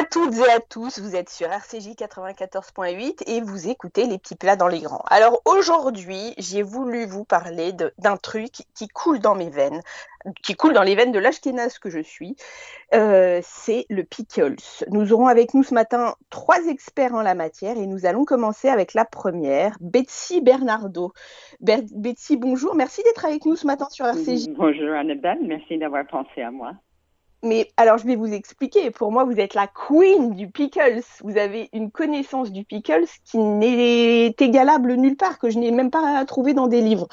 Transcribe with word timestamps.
à 0.00 0.04
toutes 0.04 0.38
et 0.38 0.50
à 0.50 0.60
tous, 0.60 0.98
vous 0.98 1.14
êtes 1.14 1.28
sur 1.28 1.48
RCJ 1.48 1.90
94.8 1.90 3.22
et 3.26 3.42
vous 3.42 3.68
écoutez 3.68 4.06
les 4.06 4.16
petits 4.16 4.34
plats 4.34 4.56
dans 4.56 4.66
les 4.66 4.80
grands. 4.80 5.04
Alors 5.10 5.42
aujourd'hui, 5.44 6.32
j'ai 6.38 6.62
voulu 6.62 7.04
vous 7.04 7.24
parler 7.24 7.72
d'un 7.98 8.16
truc 8.16 8.50
qui 8.74 8.88
coule 8.88 9.18
dans 9.18 9.34
mes 9.34 9.50
veines, 9.50 9.82
qui 10.42 10.54
coule 10.54 10.72
dans 10.72 10.84
les 10.84 10.94
veines 10.94 11.12
de 11.12 11.18
l'ashkénaze 11.18 11.78
que 11.78 11.90
je 11.90 12.00
suis, 12.00 12.34
euh, 12.94 13.40
c'est 13.42 13.84
le 13.90 14.02
pickles. 14.02 14.56
Nous 14.88 15.12
aurons 15.12 15.26
avec 15.26 15.52
nous 15.52 15.64
ce 15.64 15.74
matin 15.74 16.14
trois 16.30 16.66
experts 16.68 17.12
en 17.12 17.20
la 17.20 17.34
matière 17.34 17.76
et 17.76 17.86
nous 17.86 18.06
allons 18.06 18.24
commencer 18.24 18.70
avec 18.70 18.94
la 18.94 19.04
première, 19.04 19.76
Betsy 19.80 20.40
Bernardo. 20.40 21.12
Betsy, 21.60 22.38
bonjour, 22.38 22.74
merci 22.74 23.02
d'être 23.02 23.26
avec 23.26 23.44
nous 23.44 23.56
ce 23.56 23.66
matin 23.66 23.86
sur 23.90 24.06
RCJ. 24.06 24.48
Bonjour 24.56 24.92
Annabelle, 24.94 25.40
merci 25.42 25.76
d'avoir 25.76 26.06
pensé 26.06 26.40
à 26.40 26.50
moi. 26.50 26.72
Mais 27.42 27.70
alors, 27.76 27.96
je 27.96 28.06
vais 28.06 28.16
vous 28.16 28.32
expliquer. 28.32 28.90
Pour 28.90 29.12
moi, 29.12 29.24
vous 29.24 29.40
êtes 29.40 29.54
la 29.54 29.66
queen 29.66 30.34
du 30.34 30.50
pickles. 30.50 31.00
Vous 31.22 31.38
avez 31.38 31.70
une 31.72 31.90
connaissance 31.90 32.52
du 32.52 32.64
pickles 32.64 33.06
qui 33.24 33.38
n'est 33.38 34.34
égalable 34.38 34.94
nulle 34.94 35.16
part, 35.16 35.38
que 35.38 35.48
je 35.48 35.58
n'ai 35.58 35.70
même 35.70 35.90
pas 35.90 36.24
trouvé 36.26 36.52
dans 36.52 36.66
des 36.66 36.82
livres. 36.82 37.08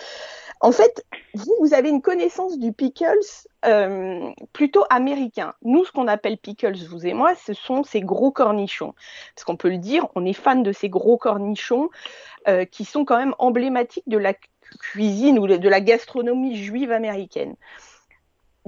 En 0.60 0.72
fait, 0.72 1.06
vous, 1.34 1.54
vous 1.62 1.74
avez 1.74 1.90
une 1.90 2.02
connaissance 2.02 2.58
du 2.58 2.74
pickles 2.74 3.20
euh, 3.66 4.30
plutôt 4.54 4.84
américain. 4.90 5.54
Nous, 5.62 5.86
ce 5.86 5.92
qu'on 5.92 6.08
appelle 6.08 6.38
pickles, 6.38 6.76
vous 6.90 7.06
et 7.06 7.14
moi, 7.14 7.34
ce 7.36 7.54
sont 7.54 7.84
ces 7.84 8.02
gros 8.02 8.32
cornichons. 8.32 8.94
Parce 9.36 9.46
qu'on 9.46 9.56
peut 9.56 9.70
le 9.70 9.78
dire, 9.78 10.08
on 10.16 10.26
est 10.26 10.34
fan 10.34 10.64
de 10.64 10.72
ces 10.72 10.90
gros 10.90 11.18
cornichons 11.18 11.90
euh, 12.48 12.66
qui 12.66 12.86
sont 12.86 13.06
quand 13.06 13.18
même 13.18 13.36
emblématiques 13.38 14.08
de 14.08 14.18
la 14.18 14.34
cuisine 14.80 15.40
ou 15.40 15.48
de 15.48 15.70
la 15.70 15.80
gastronomie 15.80 16.56
juive 16.56 16.92
américaine. 16.92 17.56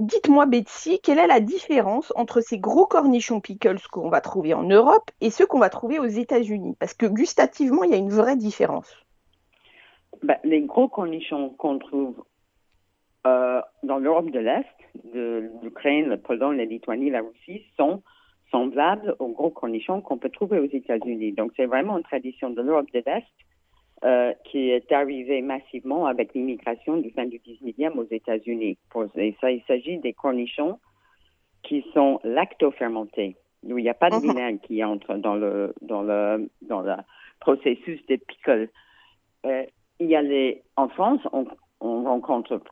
Dites-moi, 0.00 0.46
Betsy, 0.46 0.98
quelle 1.02 1.18
est 1.18 1.26
la 1.26 1.40
différence 1.40 2.10
entre 2.16 2.40
ces 2.40 2.58
gros 2.58 2.86
cornichons 2.86 3.40
pickles 3.40 3.76
qu'on 3.92 4.08
va 4.08 4.22
trouver 4.22 4.54
en 4.54 4.62
Europe 4.62 5.10
et 5.20 5.28
ceux 5.28 5.44
qu'on 5.44 5.58
va 5.58 5.68
trouver 5.68 5.98
aux 5.98 6.06
États-Unis? 6.06 6.74
Parce 6.80 6.94
que 6.94 7.04
gustativement, 7.04 7.84
il 7.84 7.90
y 7.90 7.94
a 7.94 7.98
une 7.98 8.08
vraie 8.08 8.36
différence. 8.36 8.96
Ben, 10.22 10.38
les 10.42 10.62
gros 10.62 10.88
cornichons 10.88 11.50
qu'on 11.50 11.78
trouve 11.78 12.24
euh, 13.26 13.60
dans 13.82 13.98
l'Europe 13.98 14.30
de 14.30 14.38
l'Est, 14.38 14.64
l'Ukraine, 15.62 16.08
la 16.08 16.16
Pologne, 16.16 16.56
la 16.56 16.64
Lituanie, 16.64 17.10
la 17.10 17.20
Russie, 17.20 17.66
sont 17.76 18.02
semblables 18.50 19.16
aux 19.18 19.28
gros 19.28 19.50
cornichons 19.50 20.00
qu'on 20.00 20.16
peut 20.16 20.30
trouver 20.30 20.60
aux 20.60 20.64
États-Unis. 20.64 21.32
Donc, 21.32 21.52
c'est 21.56 21.66
vraiment 21.66 21.98
une 21.98 22.04
tradition 22.04 22.48
de 22.48 22.62
l'Europe 22.62 22.90
de 22.94 23.02
l'Est 23.04 23.26
euh, 24.02 24.32
qui 24.44 24.70
est 24.70 24.90
arrivé 24.92 25.42
massivement 25.42 26.06
avec 26.06 26.32
l'immigration 26.32 26.96
du 26.96 27.10
fin 27.10 27.26
du 27.26 27.38
19e 27.38 27.98
aux 27.98 28.06
États-Unis. 28.10 28.78
Et 29.16 29.36
ça, 29.40 29.50
il 29.50 29.62
s'agit 29.66 29.98
des 29.98 30.14
cornichons 30.14 30.78
qui 31.62 31.84
sont 31.92 32.18
lactofermentés, 32.24 33.36
où 33.62 33.76
il 33.76 33.82
n'y 33.82 33.90
a 33.90 33.94
pas 33.94 34.08
de 34.08 34.16
vinaigre 34.16 34.58
qui 34.62 34.82
entre 34.82 35.16
dans 35.16 35.34
le, 35.34 35.74
dans 35.82 36.00
le, 36.00 36.50
dans 36.62 36.80
le 36.80 36.94
processus 37.40 38.00
de 38.06 38.16
pickle. 38.16 38.70
Euh, 39.44 39.64
il 39.98 40.06
y 40.06 40.16
a 40.16 40.22
les, 40.22 40.62
en 40.76 40.88
France, 40.88 41.20
on, 41.32 41.46
on 41.80 42.04
rencontre 42.04 42.62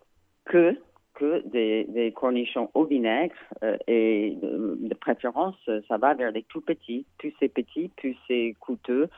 que 0.46 0.80
que 1.12 1.42
des, 1.48 1.84
des, 1.88 2.12
cornichons 2.12 2.70
au 2.74 2.84
vinaigre 2.84 3.34
euh, 3.64 3.76
et 3.88 4.38
de, 4.40 4.78
de, 4.80 4.94
préférence, 4.94 5.56
ça 5.88 5.98
va 5.98 6.14
vers 6.14 6.30
les 6.30 6.44
tout 6.44 6.60
petits. 6.60 7.06
Plus 7.18 7.34
c'est 7.40 7.48
petit, 7.48 7.88
plus 7.96 8.16
c'est 8.28 8.54
coûteux 8.60 9.08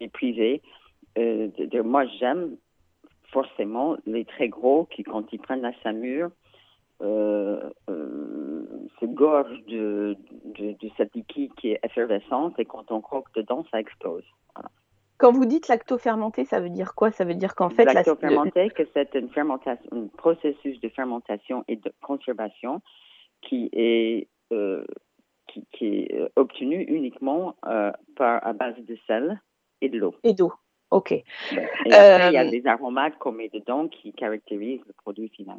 et 0.00 0.08
privé. 0.08 0.62
Euh, 1.18 1.48
de, 1.58 1.80
moi, 1.80 2.06
j'aime 2.18 2.56
forcément 3.32 3.96
les 4.06 4.24
très 4.24 4.48
gros 4.48 4.84
qui, 4.86 5.02
quand 5.02 5.32
ils 5.32 5.40
prennent 5.40 5.62
la 5.62 5.72
samure, 5.82 6.30
euh, 7.02 7.70
euh, 7.90 8.88
se 9.00 9.06
gorgent 9.06 9.60
de, 9.66 10.16
de, 10.56 10.88
cette 10.96 11.14
liquide 11.14 11.52
qui 11.54 11.70
est 11.72 11.80
effervescente 11.82 12.58
et 12.58 12.64
quand 12.64 12.90
on 12.92 13.00
croque 13.00 13.32
dedans, 13.34 13.64
ça 13.70 13.80
explose. 13.80 14.24
Quand 15.18 15.32
vous 15.32 15.44
dites 15.44 15.68
lactofermenté, 15.68 16.44
ça 16.44 16.60
veut 16.60 16.70
dire 16.70 16.94
quoi? 16.94 17.10
Ça 17.10 17.24
veut 17.24 17.34
dire 17.34 17.54
qu'en 17.54 17.70
fait... 17.70 17.84
Lactofermenté, 17.84 18.70
que 18.70 18.82
c'est 18.94 19.14
une 19.14 19.28
fermentation, 19.30 19.88
un 19.92 20.06
processus 20.16 20.80
de 20.80 20.88
fermentation 20.88 21.64
et 21.68 21.76
de 21.76 21.92
conservation 22.02 22.80
qui 23.42 23.70
est, 23.72 24.28
euh, 24.52 24.84
qui, 25.48 25.66
qui, 25.72 25.86
est 25.86 26.30
obtenu 26.36 26.82
uniquement 26.82 27.56
par, 28.16 28.46
à 28.46 28.52
base 28.52 28.76
de 28.78 28.96
sel 29.06 29.40
et 29.80 29.88
de 29.88 29.98
l'eau. 29.98 30.14
Et 30.22 30.32
d'eau. 30.32 30.52
OK. 30.94 31.10
Et 31.10 31.24
après, 31.92 32.28
il 32.28 32.34
y 32.34 32.36
a 32.36 32.44
euh, 32.44 32.50
des 32.50 32.66
aromates 32.68 33.18
qu'on 33.18 33.32
met 33.32 33.48
dedans 33.48 33.88
qui 33.88 34.12
caractérisent 34.12 34.86
le 34.86 34.92
produit 34.92 35.28
final. 35.28 35.58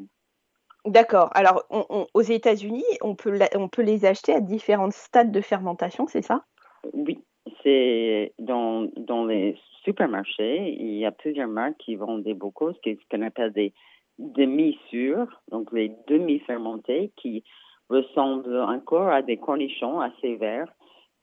D'accord. 0.86 1.30
Alors, 1.34 1.66
aux 2.14 2.22
États-Unis, 2.22 2.86
on 3.02 3.16
peut, 3.16 3.38
on 3.56 3.68
peut 3.68 3.82
les 3.82 4.06
acheter 4.06 4.34
à 4.34 4.40
différents 4.40 4.92
stades 4.92 5.32
de 5.32 5.42
fermentation, 5.42 6.08
c'est 6.08 6.22
ça? 6.22 6.46
Oui. 6.94 7.20
C'est 7.64 8.34
dans, 8.40 8.88
dans 8.96 9.26
les 9.26 9.58
supermarchés, 9.84 10.74
il 10.80 10.98
y 10.98 11.06
a 11.06 11.12
plusieurs 11.12 11.50
marques 11.50 11.78
qui 11.80 11.96
vendent 11.96 12.24
des 12.24 12.34
bocaux, 12.34 12.72
ce 12.74 12.80
qu'on 13.12 13.22
appelle 13.22 13.52
des 13.52 13.74
demi-sûrs, 14.20 15.28
donc 15.52 15.72
les 15.74 15.92
demi-fermentés, 16.08 17.12
qui 17.18 17.44
ressemblent 17.90 18.62
encore 18.62 19.10
à 19.10 19.22
des 19.22 19.38
cornichons 19.38 20.00
assez 20.00 20.38
verts 20.38 20.72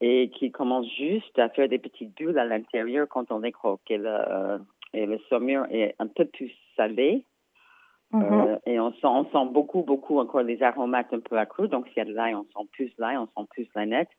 et 0.04 0.30
qui 0.30 0.50
commence 0.50 0.92
juste 0.96 1.38
à 1.38 1.48
faire 1.48 1.68
des 1.68 1.78
petites 1.78 2.14
bulles 2.16 2.36
à 2.36 2.44
l'intérieur 2.44 3.06
quand 3.08 3.30
on 3.30 3.38
les 3.38 3.52
croque. 3.52 3.88
Et 3.88 3.98
le, 3.98 4.08
euh, 4.08 4.58
et 4.92 5.06
le 5.06 5.18
saumure 5.30 5.64
est 5.70 5.94
un 6.00 6.08
peu 6.08 6.24
plus 6.24 6.50
salé. 6.76 7.24
Mm-hmm. 8.12 8.48
Euh, 8.48 8.56
et 8.66 8.80
on 8.80 8.92
sent, 8.94 9.06
on 9.06 9.24
sent 9.26 9.52
beaucoup, 9.52 9.82
beaucoup 9.82 10.18
encore 10.18 10.42
les 10.42 10.60
aromates 10.60 11.12
un 11.12 11.20
peu 11.20 11.38
accrus. 11.38 11.70
Donc, 11.70 11.86
s'il 11.86 11.98
y 11.98 12.00
a 12.00 12.04
de 12.04 12.12
l'ail, 12.12 12.34
on 12.34 12.42
sent 12.42 12.68
plus 12.72 12.92
l'ail, 12.98 13.16
on 13.16 13.26
sent 13.26 13.46
plus 13.50 13.68
la 13.76 13.86
nette. 13.86 14.10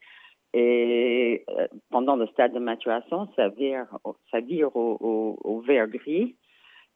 Et 0.54 1.44
euh, 1.50 1.68
pendant 1.92 2.16
le 2.16 2.28
stade 2.28 2.54
de 2.54 2.60
maturation, 2.60 3.28
ça 3.36 3.50
vire, 3.50 3.88
ça 4.32 4.40
vire 4.40 4.74
au, 4.78 4.98
au, 5.02 5.38
au 5.44 5.60
vert 5.60 5.90
gris. 5.90 6.38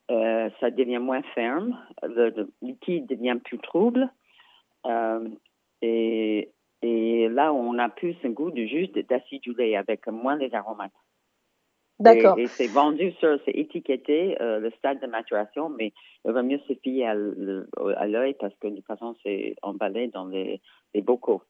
Euh, 0.09 0.49
ça 0.61 0.71
devient 0.71 0.99
moins 0.99 1.23
ferme. 1.35 1.77
Le, 2.03 2.29
le, 2.29 2.49
liquide 2.61 3.05
devient 3.07 3.37
plus 3.43 3.59
trouble. 3.59 4.09
et 5.81 6.51
et 6.81 7.27
là, 7.29 7.53
on 7.53 7.77
a 7.79 7.89
plus 7.89 8.15
un 8.23 8.29
goût 8.29 8.51
de 8.51 8.65
juste 8.65 8.97
d'acidulé 9.09 9.75
avec 9.75 10.07
moins 10.07 10.35
les 10.35 10.53
aromates. 10.53 10.91
D'accord. 11.99 12.37
Et, 12.37 12.45
c'est 12.45 12.67
vendu 12.67 13.11
sur, 13.13 13.39
c'est 13.43 13.51
étiqueté 13.51 14.39
euh, 14.39 14.59
le 14.59 14.69
stade 14.71 15.01
de 15.01 15.07
maturation, 15.07 15.69
mais 15.69 15.93
il 16.25 16.31
va 16.31 16.43
mieux 16.43 16.59
se 16.67 16.73
fier 16.75 17.07
à 17.07 17.15
l'œil 18.07 18.35
parce 18.39 18.53
que 18.59 18.67
de 18.67 18.75
toute 18.75 18.85
façon, 18.85 19.15
c'est 19.23 19.55
emballé 19.63 20.07
dans 20.07 20.25
les, 20.25 20.61
les 20.93 21.01
bocaux. 21.01 21.41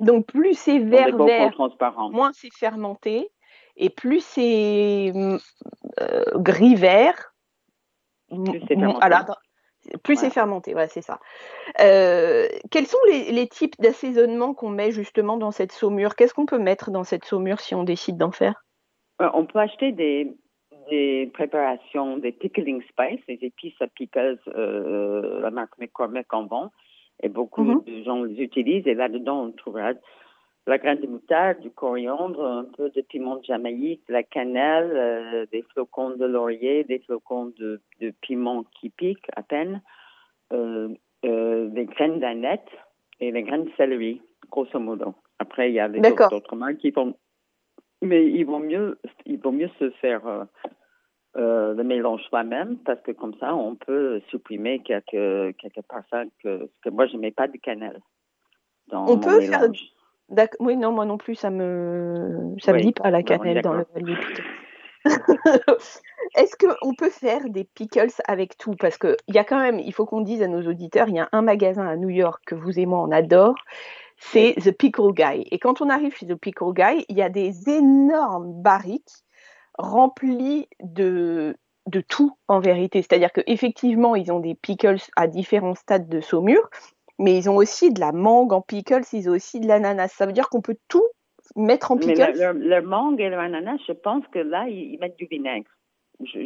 Donc, 0.00 0.26
plus 0.26 0.54
c'est 0.54 0.78
vert, 0.78 1.16
vert, 1.16 1.52
moins 2.10 2.32
c'est 2.32 2.52
fermenté, 2.52 3.28
et 3.76 3.90
plus 3.90 4.20
c'est 4.20 5.12
euh, 6.00 6.24
gris 6.36 6.74
vert. 6.74 7.34
Plus 10.02 10.16
c'est 10.16 10.30
fermenté. 10.30 10.72
C'est 10.72 10.76
ouais, 10.76 10.88
c'est 10.88 11.02
ça. 11.02 11.20
Euh, 11.80 12.46
quels 12.70 12.86
sont 12.86 12.98
les, 13.08 13.48
types 13.48 13.76
d'assaisonnement 13.78 14.54
qu'on 14.54 14.70
met 14.70 14.90
justement 14.90 15.36
dans 15.36 15.50
cette 15.50 15.72
saumure? 15.72 16.16
Qu'est-ce 16.16 16.34
qu'on 16.34 16.46
peut 16.46 16.58
mettre 16.58 16.90
dans 16.90 17.04
cette 17.04 17.24
saumure 17.24 17.60
si 17.60 17.74
on 17.74 17.84
décide 17.84 18.16
d'en 18.16 18.32
faire? 18.32 18.64
Euh, 19.20 19.30
On 19.34 19.46
peut 19.46 19.58
acheter 19.58 19.92
des, 19.92 20.34
des, 20.90 21.30
préparations, 21.32 22.18
des 22.18 22.32
pickling 22.32 22.82
spices, 22.82 23.24
des 23.26 23.38
épices 23.42 23.80
à 23.80 23.86
pickles, 23.86 24.38
euh, 24.48 25.40
la 25.40 25.50
marque 25.50 25.78
McCormick 25.78 26.32
en 26.32 26.46
vend, 26.46 26.72
et 27.22 27.28
beaucoup 27.28 27.64
mm-hmm. 27.64 27.84
de 27.84 28.02
gens 28.04 28.22
les 28.22 28.42
utilisent. 28.42 28.86
Et 28.86 28.94
là-dedans, 28.94 29.44
on 29.44 29.52
trouvera 29.52 29.92
la 30.66 30.78
graine 30.78 31.00
de 31.00 31.06
moutarde, 31.06 31.60
du 31.60 31.70
coriandre, 31.70 32.44
un 32.44 32.64
peu 32.64 32.90
de 32.90 33.00
piment 33.00 33.36
de 33.36 33.44
Jamaïque, 33.44 34.02
de 34.08 34.12
la 34.12 34.24
cannelle, 34.24 34.90
euh, 34.94 35.46
des 35.52 35.62
flocons 35.62 36.10
de 36.10 36.24
laurier, 36.24 36.82
des 36.84 36.98
flocons 37.00 37.52
de, 37.58 37.80
de 38.00 38.12
piment 38.20 38.64
qui 38.80 38.90
piquent 38.90 39.30
à 39.36 39.42
peine, 39.42 39.80
euh, 40.52 40.88
euh, 41.24 41.68
des 41.68 41.84
graines 41.84 42.18
d'aneth 42.18 42.66
et 43.20 43.30
des 43.30 43.42
graines 43.42 43.64
de 43.64 43.72
céleri, 43.76 44.20
grosso 44.50 44.78
modo. 44.80 45.14
Après, 45.38 45.70
il 45.70 45.74
y 45.74 45.80
a 45.80 45.86
les 45.86 46.00
autres 46.00 46.56
marques 46.56 46.78
qui 46.78 46.90
vont... 46.90 47.14
Mais 48.02 48.26
il 48.26 48.44
vaut 48.44 48.58
mieux, 48.58 48.98
il 49.24 49.38
vaut 49.38 49.52
mieux 49.52 49.70
se 49.78 49.90
faire 50.02 50.46
le 51.34 51.82
mélange 51.82 52.22
soi-même 52.24 52.76
parce 52.84 53.00
que 53.00 53.12
comme 53.12 53.34
ça, 53.38 53.54
on 53.54 53.74
peut 53.74 54.20
supprimer 54.28 54.80
quelques, 54.80 55.56
quelques 55.56 55.82
parfums 55.88 56.28
que, 56.42 56.68
que 56.82 56.90
moi, 56.90 57.06
je 57.06 57.16
ne 57.16 57.22
mets 57.22 57.30
pas 57.30 57.48
de 57.48 57.56
cannelle. 57.56 58.00
Dans 58.88 59.08
on 59.08 59.18
peut 59.18 59.38
mélange. 59.38 59.48
faire 59.48 59.70
oui, 60.60 60.76
non, 60.76 60.92
moi 60.92 61.04
non 61.04 61.18
plus, 61.18 61.34
ça 61.34 61.50
me, 61.50 62.54
ça 62.60 62.72
me 62.72 62.80
dit 62.80 62.92
pas 62.92 63.10
la 63.10 63.22
cannelle 63.22 63.62
dans 63.62 63.74
le 63.74 63.86
Est-ce 66.36 66.56
qu'on 66.56 66.94
peut 66.94 67.10
faire 67.10 67.48
des 67.48 67.64
pickles 67.64 68.10
avec 68.26 68.58
tout? 68.58 68.74
Parce 68.74 68.98
qu'il 68.98 69.16
y 69.28 69.38
a 69.38 69.44
quand 69.44 69.60
même, 69.60 69.78
il 69.78 69.92
faut 69.92 70.04
qu'on 70.04 70.20
dise 70.20 70.42
à 70.42 70.48
nos 70.48 70.66
auditeurs, 70.68 71.08
il 71.08 71.14
y 71.14 71.20
a 71.20 71.28
un 71.32 71.42
magasin 71.42 71.86
à 71.86 71.96
New 71.96 72.08
York 72.08 72.42
que 72.44 72.56
vous 72.56 72.78
et 72.78 72.86
moi 72.86 73.00
on 73.02 73.12
adore, 73.12 73.54
c'est 74.18 74.54
The 74.56 74.72
Pickle 74.72 75.12
Guy. 75.12 75.46
Et 75.50 75.58
quand 75.58 75.80
on 75.80 75.90
arrive 75.90 76.16
chez 76.16 76.26
The 76.26 76.34
Pickle 76.34 76.72
Guy, 76.72 77.04
il 77.08 77.16
y 77.16 77.22
a 77.22 77.28
des 77.28 77.68
énormes 77.68 78.62
barriques 78.62 79.24
remplies 79.78 80.68
de, 80.82 81.56
de 81.86 82.00
tout 82.00 82.36
en 82.48 82.60
vérité. 82.60 83.02
C'est-à-dire 83.02 83.32
qu'effectivement, 83.32 84.16
ils 84.16 84.32
ont 84.32 84.40
des 84.40 84.54
pickles 84.54 84.96
à 85.16 85.26
différents 85.26 85.74
stades 85.74 86.08
de 86.08 86.20
saumure, 86.20 86.68
mais 87.18 87.36
ils 87.36 87.48
ont 87.48 87.56
aussi 87.56 87.92
de 87.92 88.00
la 88.00 88.12
mangue 88.12 88.52
en 88.52 88.60
pickles, 88.60 89.02
ils 89.12 89.28
ont 89.28 89.34
aussi 89.34 89.60
de 89.60 89.66
l'ananas. 89.66 90.08
Ça 90.08 90.26
veut 90.26 90.32
dire 90.32 90.48
qu'on 90.48 90.60
peut 90.60 90.76
tout 90.88 91.06
mettre 91.54 91.92
en 91.92 91.96
pickles? 91.96 92.32
Mais 92.36 92.52
le, 92.52 92.82
mangue 92.82 93.20
et 93.20 93.28
le 93.28 93.38
ananas, 93.38 93.78
je 93.86 93.92
pense 93.92 94.26
que 94.28 94.38
là, 94.38 94.66
ils, 94.68 94.98
mettent 94.98 95.16
du 95.16 95.26
vinaigre. 95.26 95.70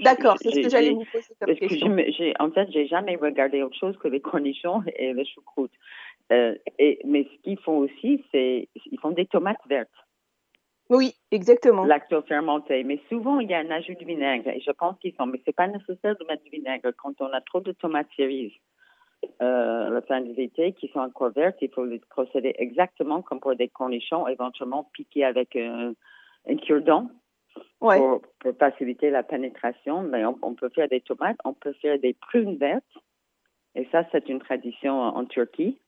D'accord, 0.03 0.37
c'est 0.41 0.51
ce 0.51 0.61
que 0.63 0.69
j'allais 0.69 0.91
vous 0.91 1.05
poser 1.13 1.35
comme 1.41 1.55
question. 1.55 1.97
Que 1.97 2.43
en 2.43 2.51
fait, 2.51 2.69
j'ai 2.73 2.87
jamais 2.89 3.17
regardé 3.17 3.63
autre 3.63 3.77
chose 3.79 3.97
que 3.99 4.09
les 4.09 4.21
cornichons 4.21 4.83
et 4.97 5.13
le 5.13 5.25
choucroute. 5.25 5.73
Euh, 6.33 6.55
et, 6.79 7.01
mais 7.05 7.25
ce 7.25 7.43
qu'ils 7.43 7.59
font 7.59 7.79
aussi, 7.79 8.25
c'est 8.33 8.69
ils 8.91 8.99
font 9.01 9.11
des 9.11 9.27
tomates 9.27 9.61
vertes. 9.69 9.89
Oui, 10.89 11.15
exactement. 11.31 11.85
Lacto-fermenté. 11.85 12.83
Mais 12.83 13.01
souvent, 13.09 13.39
il 13.39 13.49
y 13.49 13.55
a 13.55 13.59
un 13.59 13.71
ajout 13.71 13.95
de 13.95 14.05
vinaigre. 14.05 14.49
Et 14.49 14.61
je 14.61 14.73
pense 14.73 14.99
qu'ils 14.99 15.15
sont. 15.15 15.27
Mais 15.27 15.41
c'est 15.45 15.55
pas 15.55 15.69
nécessaire 15.69 16.17
de 16.17 16.25
mettre 16.25 16.43
du 16.43 16.51
vinaigre. 16.51 16.91
Quand 16.97 17.21
on 17.21 17.33
a 17.33 17.41
trop 17.41 17.61
de 17.61 17.71
tomates 17.71 18.09
cerises 18.17 18.53
euh, 19.43 19.91
la 19.91 20.01
fin 20.03 20.21
de 20.21 20.33
l'été 20.33 20.73
qui 20.73 20.89
sont 20.89 21.01
encore 21.01 21.31
vertes, 21.31 21.59
il 21.61 21.71
faut 21.71 21.87
procéder 22.09 22.55
exactement 22.59 23.23
comme 23.23 23.41
pour 23.41 23.55
des 23.55 23.69
cornichons, 23.69 24.27
éventuellement 24.27 24.89
piquer 24.93 25.25
avec 25.25 25.57
un, 25.57 25.93
un 26.49 26.57
cure-dent 26.57 27.11
pour, 27.79 28.23
faciliter 28.59 29.11
la 29.11 29.23
pénétration. 29.23 30.03
Mais 30.03 30.25
on, 30.25 30.55
peut 30.55 30.71
faire 30.71 30.89
des 30.89 31.01
tomates, 31.01 31.39
on 31.45 31.55
peut 31.55 31.75
faire 31.75 31.99
des 31.99 32.15
prunes 32.15 32.57
vertes. 32.57 32.85
Et 33.75 33.87
ça, 33.93 34.05
c'est 34.11 34.29
une 34.29 34.41
tradition 34.41 35.01
en 35.01 35.25
Turquie 35.27 35.79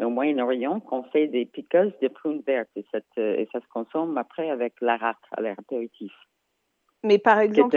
au 0.00 0.10
Moyen-Orient 0.10 0.80
qu'on 0.80 1.04
fait 1.04 1.28
des 1.28 1.46
pickles 1.46 1.92
de 2.02 2.08
prunes 2.08 2.42
vertes 2.46 2.70
et, 2.74 2.84
cette, 2.90 3.04
euh, 3.18 3.36
et 3.36 3.48
ça 3.52 3.60
se 3.60 3.66
consomme 3.68 4.18
après 4.18 4.50
avec 4.50 4.74
l'arak 4.80 5.16
à 5.30 5.40
l'apéritif. 5.40 6.12
Mais 7.04 7.18
par 7.18 7.38
exemple, 7.38 7.76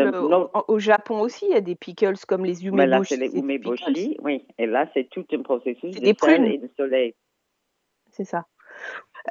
au, 0.68 0.80
Japon 0.80 1.20
aussi, 1.20 1.46
il 1.50 1.52
y 1.52 1.58
a 1.58 1.62
des 1.62 1.76
pickles 1.76 2.16
comme 2.28 2.46
les 2.46 2.66
umeboshi. 2.66 2.78
Mais 2.78 2.88
là, 2.88 3.02
c'est 3.04 3.18
les 3.18 3.36
umeboshi, 3.36 4.18
oui. 4.24 4.48
Et 4.58 4.66
là, 4.66 4.88
c'est 4.94 5.10
tout 5.10 5.26
un 5.34 5.42
processus 5.42 6.00
de 6.00 6.14
prunes. 6.14 6.46
et 6.46 6.58
de 6.58 6.70
soleil. 6.78 7.14
C'est 8.12 8.24
ça. 8.24 8.46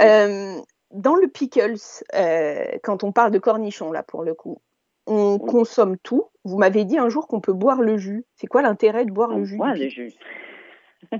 Euh, 0.02 0.60
dans 0.90 1.14
le 1.14 1.28
pickles, 1.28 1.76
euh, 2.14 2.66
quand 2.82 3.04
on 3.04 3.12
parle 3.12 3.30
de 3.30 3.38
cornichons, 3.38 3.90
là, 3.90 4.02
pour 4.02 4.22
le 4.22 4.34
coup, 4.34 4.60
on 5.06 5.38
consomme 5.38 5.96
tout. 5.96 6.26
Vous 6.44 6.58
m'avez 6.58 6.84
dit 6.84 6.98
un 6.98 7.08
jour 7.08 7.26
qu'on 7.26 7.40
peut 7.40 7.54
boire 7.54 7.80
le 7.80 7.96
jus. 7.96 8.26
C'est 8.34 8.46
quoi 8.46 8.60
l'intérêt 8.60 9.06
de 9.06 9.12
boire 9.12 9.30
le 9.30 9.44
jus 9.44 9.54
On 9.54 9.58
boit 9.58 9.74
le 9.74 9.88
jus. 9.88 10.12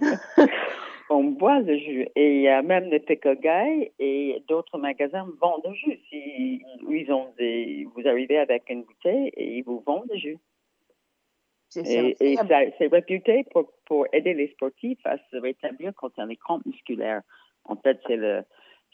on 1.10 1.24
boit 1.24 1.60
le 1.60 1.76
jus. 1.78 2.08
Et 2.16 2.36
il 2.36 2.42
y 2.42 2.48
a 2.48 2.62
même 2.62 2.90
des 2.90 3.00
Pekogai 3.00 3.92
et 3.98 4.42
d'autres 4.48 4.78
magasins 4.78 5.26
vendent 5.40 5.62
le 5.64 5.74
jus. 5.74 6.00
Si, 6.08 6.62
ils 6.88 7.12
ont 7.12 7.32
des, 7.38 7.86
vous 7.94 8.06
arrivez 8.06 8.38
avec 8.38 8.68
une 8.70 8.82
bouteille 8.82 9.28
et 9.36 9.58
ils 9.58 9.62
vous 9.62 9.82
vendent 9.86 10.08
le 10.10 10.18
jus. 10.18 10.38
Et, 11.76 12.16
et 12.20 12.36
c'est 12.78 12.86
réputé 12.86 13.44
pour, 13.50 13.70
pour, 13.84 14.06
aider 14.12 14.34
les 14.34 14.48
sportifs 14.48 15.04
à 15.04 15.18
se 15.30 15.36
rétablir 15.36 15.94
contre 15.94 16.22
les 16.24 16.36
crampes 16.36 16.64
musculaires. 16.64 17.22
En 17.64 17.76
fait, 17.76 18.00
c'est 18.06 18.16
le, 18.16 18.44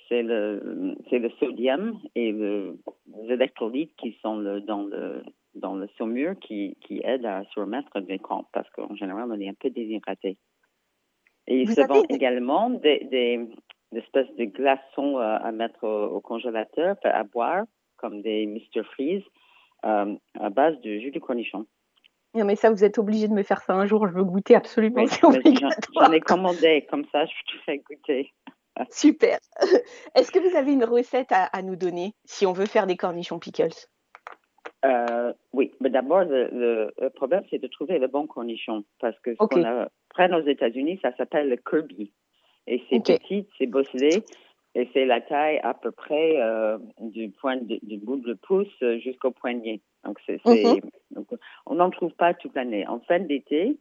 c'est 0.09 0.23
le, 0.23 0.97
c'est 1.09 1.19
le 1.19 1.31
sodium 1.39 2.01
et 2.15 2.33
le, 2.33 2.79
les 3.15 3.35
électrolytes 3.35 3.95
qui 3.97 4.19
sont 4.21 4.37
le, 4.37 4.61
dans 4.63 4.83
le, 4.83 5.23
dans 5.55 5.75
le 5.75 5.89
saumure 5.97 6.35
qui, 6.41 6.77
qui 6.81 7.01
aident 7.05 7.27
à 7.27 7.45
se 7.55 7.61
remettre 7.61 8.01
des 8.01 8.19
crampes 8.19 8.49
parce 8.53 8.69
qu'en 8.71 8.97
général, 8.97 9.31
on 9.31 9.41
est 9.41 9.49
un 9.49 9.55
peu 9.55 9.71
déshydraté. 9.71 10.39
Et 11.47 11.63
ils 11.63 11.75
se 11.75 11.81
vendent 11.81 12.07
également 12.09 12.71
des, 12.71 13.07
des, 13.11 13.49
espèces 13.97 14.33
de 14.37 14.45
glaçons 14.45 15.19
euh, 15.19 15.37
à 15.43 15.53
mettre 15.53 15.87
au, 15.87 16.21
congélateur, 16.21 16.97
à 17.05 17.25
boire, 17.25 17.65
comme 17.97 18.23
des 18.23 18.47
Mr. 18.47 18.85
Freeze, 18.85 19.25
euh, 19.85 20.15
à 20.39 20.51
base 20.51 20.81
de 20.81 20.99
jus 20.99 21.11
de 21.11 21.19
cornichon. 21.19 21.67
Non, 22.35 22.47
mais 22.47 22.57
ça, 22.57 22.71
vous 22.71 22.85
êtes 22.85 22.99
obligé 22.99 23.29
de 23.29 23.35
me 23.35 23.43
faire 23.43 23.61
ça 23.61 23.75
un 23.75 23.85
jour. 23.85 24.07
Je 24.09 24.15
veux 24.15 24.25
goûter 24.25 24.55
absolument. 24.55 25.05
J'en 25.95 26.13
ai 26.13 26.21
commandé, 26.21 26.87
comme 26.89 27.05
ça, 27.13 27.27
je 27.27 27.53
te 27.53 27.63
fais 27.65 27.79
goûter. 27.79 28.33
Super. 28.91 29.39
Est-ce 30.15 30.33
que 30.33 30.39
vous 30.39 30.57
avez 30.57 30.73
une 30.73 30.85
recette 30.85 31.31
à, 31.31 31.45
à, 31.45 31.61
nous 31.61 31.77
donner 31.77 32.15
si 32.25 32.47
on 32.47 32.53
veut 32.53 32.65
faire 32.65 32.87
des 32.87 32.97
cornichons 32.97 33.39
pickles? 33.39 33.87
Euh, 34.85 35.33
oui, 35.53 35.73
mais 35.81 35.91
d'abord, 35.91 36.25
le, 36.25 36.91
problème, 37.15 37.45
c'est 37.51 37.61
de 37.61 37.69
trouver 37.69 37.99
le 37.99 38.09
bon 38.09 38.27
cornichon. 38.27 38.85
Parce 39.01 39.19
que 39.21 39.35
ce 39.35 39.39
qu'on 39.39 39.65
apprend 39.65 40.39
aux 40.39 40.47
États-Unis, 40.47 40.99
ça 41.03 41.15
s'appelle 41.17 41.49
le 41.49 41.57
Kirby. 41.57 42.13
Et 42.67 42.83
c'est 42.89 43.05
petit, 43.05 43.47
c'est 43.59 43.67
bosselé, 43.67 44.23
et 44.75 44.89
c'est 44.93 45.05
la 45.05 45.21
taille 45.21 45.59
à 45.65 45.75
peu 45.75 45.91
près 45.91 46.41
euh, 46.41 46.79
du, 47.01 47.31
point 47.31 47.57
du 47.57 47.99
bout 47.99 48.17
de 48.17 48.35
pouce 48.35 48.73
jusqu'au 48.99 49.33
poignet. 49.33 49.81
Donc, 50.05 50.19
c'est, 50.27 50.45
mhm. 50.47 50.81
on 51.67 51.75
n'en 51.75 51.91
trouve 51.91 52.13
pas 52.13 52.35
toute 52.35 52.55
l'année. 52.55 52.87
En 52.87 53.01
fin 53.01 53.19
d'été, 53.19 53.77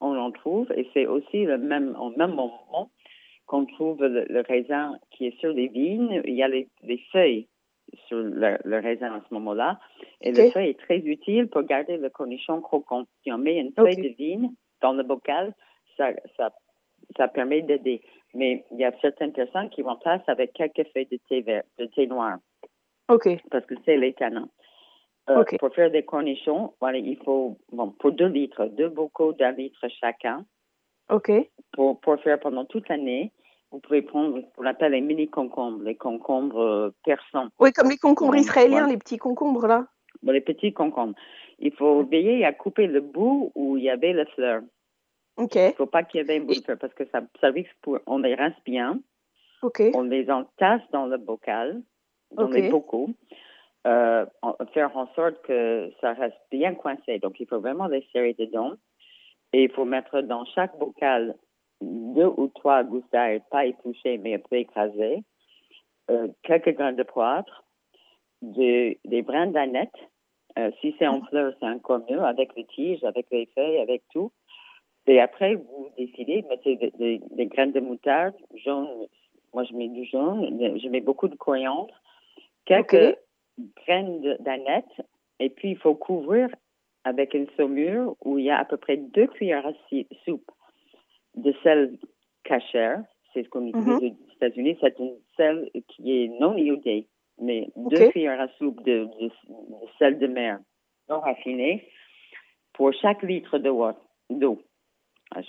on 0.00 0.16
en 0.16 0.30
trouve, 0.30 0.70
et 0.72 0.88
c'est 0.92 1.06
aussi 1.06 1.44
le 1.44 1.58
même, 1.58 1.96
au 1.98 2.10
même 2.10 2.34
moment 2.34 2.90
qu'on 3.46 3.64
trouve 3.64 4.04
le, 4.04 4.40
raisin 4.46 4.98
qui 5.10 5.26
est 5.26 5.38
sur 5.40 5.52
les 5.52 5.68
vignes. 5.68 6.20
Il 6.24 6.34
y 6.34 6.42
a 6.42 6.48
les, 6.48 6.68
les 6.82 7.00
feuilles 7.12 7.46
sur 8.08 8.18
le, 8.18 8.80
raisin 8.80 9.12
à 9.12 9.22
ce 9.28 9.34
moment-là. 9.34 9.78
Et 10.20 10.32
le 10.32 10.50
feuille 10.50 10.70
est 10.70 10.80
très 10.80 10.98
utile 10.98 11.48
pour 11.48 11.62
garder 11.62 11.96
le 11.96 12.08
cornichon 12.08 12.60
croquant. 12.60 13.04
Si 13.22 13.30
on 13.32 13.38
met 13.38 13.58
une 13.58 13.72
feuille 13.72 13.96
de 13.96 14.14
vigne 14.16 14.50
dans 14.80 14.92
le 14.92 15.02
bocal, 15.02 15.54
ça, 15.96 16.10
ça, 16.36 16.50
ça 17.16 17.28
permet 17.28 17.62
d'aider. 17.62 18.00
Mais 18.34 18.64
il 18.70 18.78
y 18.78 18.84
a 18.84 18.92
certaines 19.00 19.32
personnes 19.32 19.70
qui 19.70 19.82
remplacent 19.82 20.28
avec 20.28 20.52
quelques 20.52 20.86
feuilles 20.92 21.06
de 21.06 21.18
thé 21.28 21.42
vert, 21.42 21.62
de 21.78 21.86
thé 21.86 22.06
noir. 22.06 22.38
OK. 23.08 23.28
Parce 23.50 23.64
que 23.66 23.74
c'est 23.84 23.96
les 23.96 24.12
canons. 24.12 24.48
Euh, 25.28 25.44
pour 25.58 25.74
faire 25.74 25.90
des 25.90 26.04
cornichons, 26.04 26.74
voilà, 26.80 26.98
il 26.98 27.16
faut, 27.24 27.58
bon, 27.72 27.90
pour 27.98 28.12
deux 28.12 28.28
litres, 28.28 28.66
deux 28.66 28.88
bocaux 28.88 29.32
d'un 29.32 29.52
litre 29.52 29.84
chacun. 30.00 30.44
OK. 31.10 31.30
Pour, 31.72 32.00
pour 32.00 32.20
faire 32.20 32.38
pendant 32.38 32.64
toute 32.64 32.88
l'année. 32.88 33.32
Vous 33.72 33.80
pouvez 33.80 34.02
prendre 34.02 34.40
ce 34.40 34.56
qu'on 34.56 34.64
appelle 34.64 34.92
les 34.92 35.00
mini 35.00 35.28
concombres, 35.28 35.82
les 35.82 35.96
concombres 35.96 36.60
euh, 36.60 36.90
persans. 37.04 37.48
Oui, 37.58 37.72
comme 37.72 37.90
les 37.90 37.96
concombres 37.96 38.36
israéliens, 38.36 38.86
les 38.86 38.96
petits 38.96 39.18
concombres 39.18 39.66
là. 39.66 39.86
Les 40.32 40.40
petits 40.40 40.72
concombres. 40.72 41.14
Il 41.58 41.72
faut 41.72 42.04
veiller 42.04 42.44
à 42.44 42.52
couper 42.52 42.86
le 42.86 43.00
bout 43.00 43.52
où 43.54 43.76
il 43.76 43.84
y 43.84 43.90
avait 43.90 44.12
la 44.12 44.26
fleur. 44.26 44.62
OK. 45.36 45.54
Il 45.54 45.68
ne 45.68 45.72
faut 45.72 45.86
pas 45.86 46.02
qu'il 46.02 46.20
y 46.20 46.30
ait 46.30 46.36
un 46.36 46.44
bout 46.44 46.54
de 46.54 46.64
fleur 46.64 46.78
parce 46.78 46.94
que 46.94 47.04
ça, 47.06 47.20
ça 47.40 47.48
risque 47.48 47.74
pour. 47.82 47.98
On 48.06 48.18
les 48.18 48.34
rince 48.34 48.56
bien. 48.64 49.00
OK. 49.62 49.82
On 49.94 50.02
les 50.02 50.30
entasse 50.30 50.82
dans 50.92 51.06
le 51.06 51.18
bocal, 51.18 51.82
dans 52.32 52.48
les 52.48 52.68
bocaux. 52.70 53.10
Euh, 53.86 54.26
faire 54.74 54.96
en 54.96 55.06
sorte 55.14 55.40
que 55.42 55.92
ça 56.00 56.12
reste 56.14 56.36
bien 56.50 56.74
coincé. 56.74 57.18
Donc, 57.20 57.38
il 57.38 57.46
faut 57.46 57.60
vraiment 57.60 57.86
les 57.86 58.04
serrer 58.12 58.34
dedans. 58.34 58.72
Et 59.52 59.64
il 59.64 59.70
faut 59.70 59.84
mettre 59.84 60.22
dans 60.22 60.44
chaque 60.46 60.76
bocal 60.78 61.36
deux 61.80 62.26
ou 62.36 62.48
trois 62.48 62.82
goussailles 62.82 63.42
pas 63.50 63.66
épluchées 63.66 64.18
mais 64.18 64.34
un 64.34 64.38
peu 64.38 64.56
écrasées, 64.56 65.22
euh, 66.10 66.28
quelques 66.42 66.74
grains 66.74 66.94
de 66.94 67.02
poivre, 67.02 67.64
des 68.42 68.98
brins 69.24 69.46
d'aneth. 69.46 69.92
Euh, 70.58 70.70
si 70.80 70.94
c'est 70.98 71.06
en 71.06 71.22
fleurs, 71.22 71.54
c'est 71.60 71.66
encore 71.66 72.00
mieux, 72.10 72.22
avec 72.22 72.54
les 72.56 72.64
tiges, 72.64 73.04
avec 73.04 73.26
les 73.30 73.46
feuilles, 73.54 73.78
avec 73.78 74.02
tout. 74.12 74.32
Et 75.06 75.20
après, 75.20 75.54
vous 75.54 75.88
décidez 75.96 76.42
de 76.42 76.48
mettre 76.48 76.64
des, 77.34 77.46
graines 77.46 77.72
de 77.72 77.80
moutarde 77.80 78.34
jaune. 78.54 78.88
Moi, 79.54 79.64
je 79.64 79.74
mets 79.74 79.88
du 79.88 80.04
jaune. 80.04 80.58
Je 80.82 80.88
mets 80.88 81.00
beaucoup 81.00 81.28
de 81.28 81.36
coriandre. 81.36 81.94
Quelques 82.64 83.16
graines 83.76 84.36
d'aneth. 84.40 84.84
Et 85.38 85.50
puis, 85.50 85.70
il 85.70 85.78
faut 85.78 85.94
couvrir 85.94 86.48
avec 87.04 87.34
une 87.34 87.46
saumure 87.56 88.16
où 88.24 88.38
il 88.38 88.46
y 88.46 88.50
a 88.50 88.58
à 88.58 88.64
peu 88.64 88.76
près 88.76 88.96
deux 88.96 89.28
cuillères 89.28 89.66
à 89.66 89.72
soupe 90.24 90.50
de 91.36 91.54
sel 91.62 91.98
cachère, 92.44 93.02
c'est 93.32 93.44
ce 93.44 93.48
qu'on 93.48 93.66
utilise 93.66 93.86
mm-hmm. 93.86 94.12
aux 94.12 94.34
États-Unis, 94.34 94.78
c'est 94.80 94.98
une 94.98 95.14
sel 95.36 95.70
qui 95.88 96.24
est 96.24 96.28
non 96.40 96.56
iodé, 96.56 97.06
mais 97.40 97.68
deux 97.76 98.08
cuillères 98.10 98.40
à 98.40 98.48
soupe 98.58 98.82
de, 98.84 99.08
sel 99.98 100.18
de 100.18 100.26
mer 100.26 100.58
non 101.08 101.20
raffiné 101.20 101.88
pour 102.72 102.92
chaque 102.94 103.22
litre 103.22 103.58
d'eau. 103.58 104.60
Ah, 105.34 105.40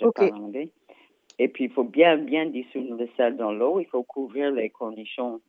Et 1.38 1.48
puis, 1.48 1.64
il 1.64 1.70
faut 1.70 1.84
bien, 1.84 2.16
bien 2.16 2.46
dissoudre 2.46 2.96
le 2.96 3.08
sel 3.16 3.36
dans 3.36 3.52
l'eau. 3.52 3.80
Il 3.80 3.86
faut 3.86 4.02
couvrir 4.02 4.50
les 4.50 4.70
cornichons 4.70 5.40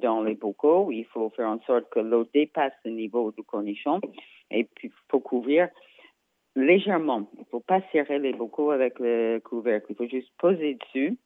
dans 0.00 0.22
les 0.22 0.34
bocaux. 0.34 0.90
Il 0.90 1.04
faut 1.06 1.30
faire 1.30 1.48
en 1.48 1.60
sorte 1.60 1.88
que 1.90 2.00
l'eau 2.00 2.26
dépasse 2.32 2.74
le 2.84 2.92
niveau 2.92 3.32
du 3.32 3.42
cornichon. 3.42 4.00
Et 4.50 4.64
puis, 4.64 4.88
il 4.88 5.10
faut 5.10 5.20
couvrir 5.20 5.68
légèrement. 6.54 7.28
Il 7.34 7.40
ne 7.40 7.44
faut 7.46 7.60
pas 7.60 7.80
serrer 7.92 8.18
les 8.18 8.32
bocaux 8.32 8.70
avec 8.70 8.98
le 8.98 9.40
couvercle. 9.40 9.86
Il 9.90 9.96
faut 9.96 10.08
juste 10.08 10.32
poser 10.38 10.74
dessus. 10.74 11.18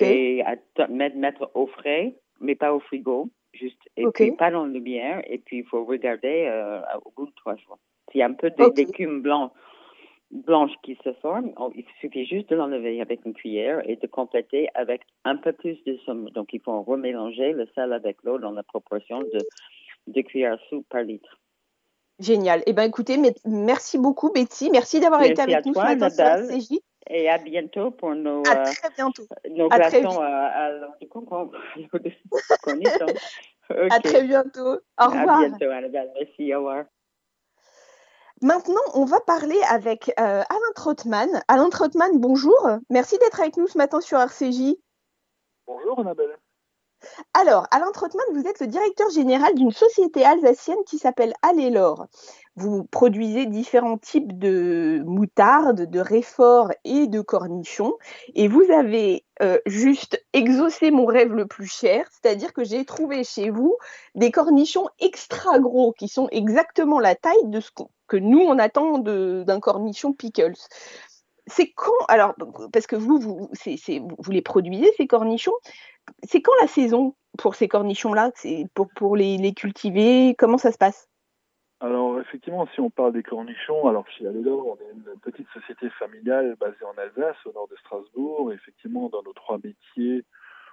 Et 0.00 0.42
mettre, 0.88 1.16
mettre 1.16 1.50
au 1.54 1.66
frais, 1.66 2.14
mais 2.44 2.54
pas 2.54 2.72
au 2.72 2.80
frigo. 2.80 3.28
Juste, 3.52 3.78
et 3.96 4.04
puis 4.12 4.32
pas 4.32 4.50
dans 4.50 4.66
la 4.66 4.72
lumière. 4.72 5.22
Et 5.26 5.38
puis, 5.38 5.58
il 5.58 5.64
faut 5.64 5.84
regarder 5.84 6.46
euh, 6.48 6.80
au 7.04 7.12
bout 7.16 7.26
de 7.26 7.32
trois 7.36 7.54
jours. 7.56 7.78
S'il 8.10 8.18
y 8.18 8.22
a 8.22 8.26
un 8.26 8.32
peu 8.32 8.50
d'écume 8.74 9.22
blanche, 9.22 9.52
blanche 10.32 10.72
qui 10.82 10.98
se 11.04 11.12
forme, 11.14 11.52
il 11.76 11.84
suffit 12.00 12.26
juste 12.26 12.50
de 12.50 12.56
l'enlever 12.56 13.00
avec 13.00 13.24
une 13.24 13.32
cuillère 13.32 13.88
et 13.88 13.94
de 13.94 14.06
compléter 14.08 14.68
avec 14.74 15.02
un 15.24 15.36
peu 15.36 15.52
plus 15.52 15.82
de 15.84 15.96
somme. 16.04 16.30
Donc, 16.30 16.52
il 16.52 16.60
faut 16.60 16.82
remélanger 16.82 17.52
le 17.52 17.66
sel 17.76 17.92
avec 17.92 18.16
l'eau 18.24 18.38
dans 18.38 18.50
la 18.50 18.64
proportion 18.64 19.20
de 19.20 19.38
deux 20.08 20.22
cuillères 20.22 20.58
soupe 20.68 20.86
par 20.88 21.02
litre. 21.02 21.38
Génial. 22.18 22.62
Eh 22.66 22.72
bien, 22.72 22.84
écoutez, 22.84 23.16
merci 23.44 23.98
beaucoup, 23.98 24.32
Betty. 24.32 24.70
Merci 24.70 24.98
d'avoir 25.00 25.22
été 25.22 25.42
avec 25.42 25.64
nous 25.64 25.74
ce 25.74 25.80
matin 25.80 26.42
Et 27.10 27.28
à 27.28 27.38
bientôt 27.38 27.90
pour 27.90 28.14
nos, 28.14 28.42
à 28.46 28.64
très 28.64 28.90
bientôt. 28.96 29.24
nos 29.50 29.68
à 29.70 29.78
glaçons 29.78 30.20
à, 30.20 30.26
à 30.26 30.70
du 31.00 31.08
concombre. 31.08 31.52
okay. 31.92 32.16
À 33.70 34.00
très 34.00 34.22
bientôt. 34.22 34.78
Au 34.98 35.04
revoir. 35.04 35.40
À 35.40 35.48
bientôt, 35.48 35.70
Annabelle. 35.70 36.10
Merci. 36.18 36.54
Au 36.54 36.58
revoir. 36.58 36.84
Maintenant, 38.40 38.80
on 38.94 39.04
va 39.04 39.20
parler 39.20 39.60
avec 39.70 40.08
euh, 40.18 40.42
Alain 40.48 40.72
Trottmann. 40.74 41.28
Alain 41.48 41.70
Trottmann, 41.70 42.18
bonjour. 42.18 42.68
Merci 42.90 43.18
d'être 43.18 43.40
avec 43.40 43.56
nous 43.56 43.66
ce 43.66 43.78
matin 43.78 44.00
sur 44.00 44.18
RCJ. 44.18 44.76
Bonjour, 45.66 46.00
Annabelle. 46.00 46.36
Alors, 47.34 47.66
Alain 47.70 47.90
Trottmann, 47.92 48.24
vous 48.32 48.46
êtes 48.46 48.60
le 48.60 48.66
directeur 48.66 49.10
général 49.10 49.54
d'une 49.54 49.72
société 49.72 50.24
alsacienne 50.24 50.78
qui 50.86 50.98
s'appelle 50.98 51.34
Allélor. 51.42 52.06
Vous 52.56 52.84
produisez 52.84 53.46
différents 53.46 53.98
types 53.98 54.38
de 54.38 55.02
moutarde, 55.04 55.90
de 55.90 56.00
réfort 56.00 56.70
et 56.84 57.06
de 57.06 57.20
cornichons. 57.20 57.94
Et 58.34 58.46
vous 58.46 58.64
avez 58.70 59.24
euh, 59.42 59.58
juste 59.66 60.24
exaucé 60.32 60.90
mon 60.90 61.06
rêve 61.06 61.32
le 61.32 61.46
plus 61.46 61.66
cher, 61.66 62.06
c'est-à-dire 62.12 62.52
que 62.52 62.64
j'ai 62.64 62.84
trouvé 62.84 63.24
chez 63.24 63.50
vous 63.50 63.76
des 64.14 64.30
cornichons 64.30 64.88
extra 65.00 65.58
gros 65.58 65.92
qui 65.92 66.08
sont 66.08 66.28
exactement 66.30 67.00
la 67.00 67.16
taille 67.16 67.46
de 67.46 67.60
ce 67.60 67.70
que 68.06 68.16
nous, 68.16 68.40
on 68.40 68.58
attend 68.58 68.98
d'un 68.98 69.60
cornichon 69.60 70.12
pickles 70.12 70.54
c'est 71.46 71.70
quand 71.72 71.92
alors 72.08 72.34
parce 72.72 72.86
que 72.86 72.96
vous 72.96 73.18
vous, 73.18 73.50
vous 74.18 74.30
les 74.30 74.42
produisez 74.42 74.90
ces 74.96 75.06
cornichons? 75.06 75.52
C'est 76.22 76.42
quand 76.42 76.52
la 76.60 76.66
saison 76.66 77.14
pour 77.38 77.54
ces 77.54 77.68
cornichons-là? 77.68 78.32
Pour, 78.74 79.16
les, 79.16 79.52
cultiver? 79.54 80.34
Comment 80.38 80.58
ça 80.58 80.72
se 80.72 80.78
passe? 80.78 81.08
Alors, 81.80 82.20
effectivement, 82.20 82.66
si 82.74 82.80
on 82.80 82.90
parle 82.90 83.12
des 83.12 83.22
cornichons, 83.22 83.86
alors 83.88 84.08
chez 84.08 84.26
Alélor, 84.26 84.66
on 84.66 84.76
est 84.76 84.92
une 84.92 85.20
petite 85.20 85.48
société 85.50 85.90
familiale 85.90 86.56
basée 86.58 86.84
en 86.84 86.96
Alsace, 86.98 87.36
au 87.44 87.52
nord 87.52 87.68
de 87.68 87.76
Strasbourg. 87.76 88.52
effectivement, 88.52 89.08
dans 89.08 89.22
nos 89.22 89.32
trois 89.32 89.58
métiers 89.62 90.24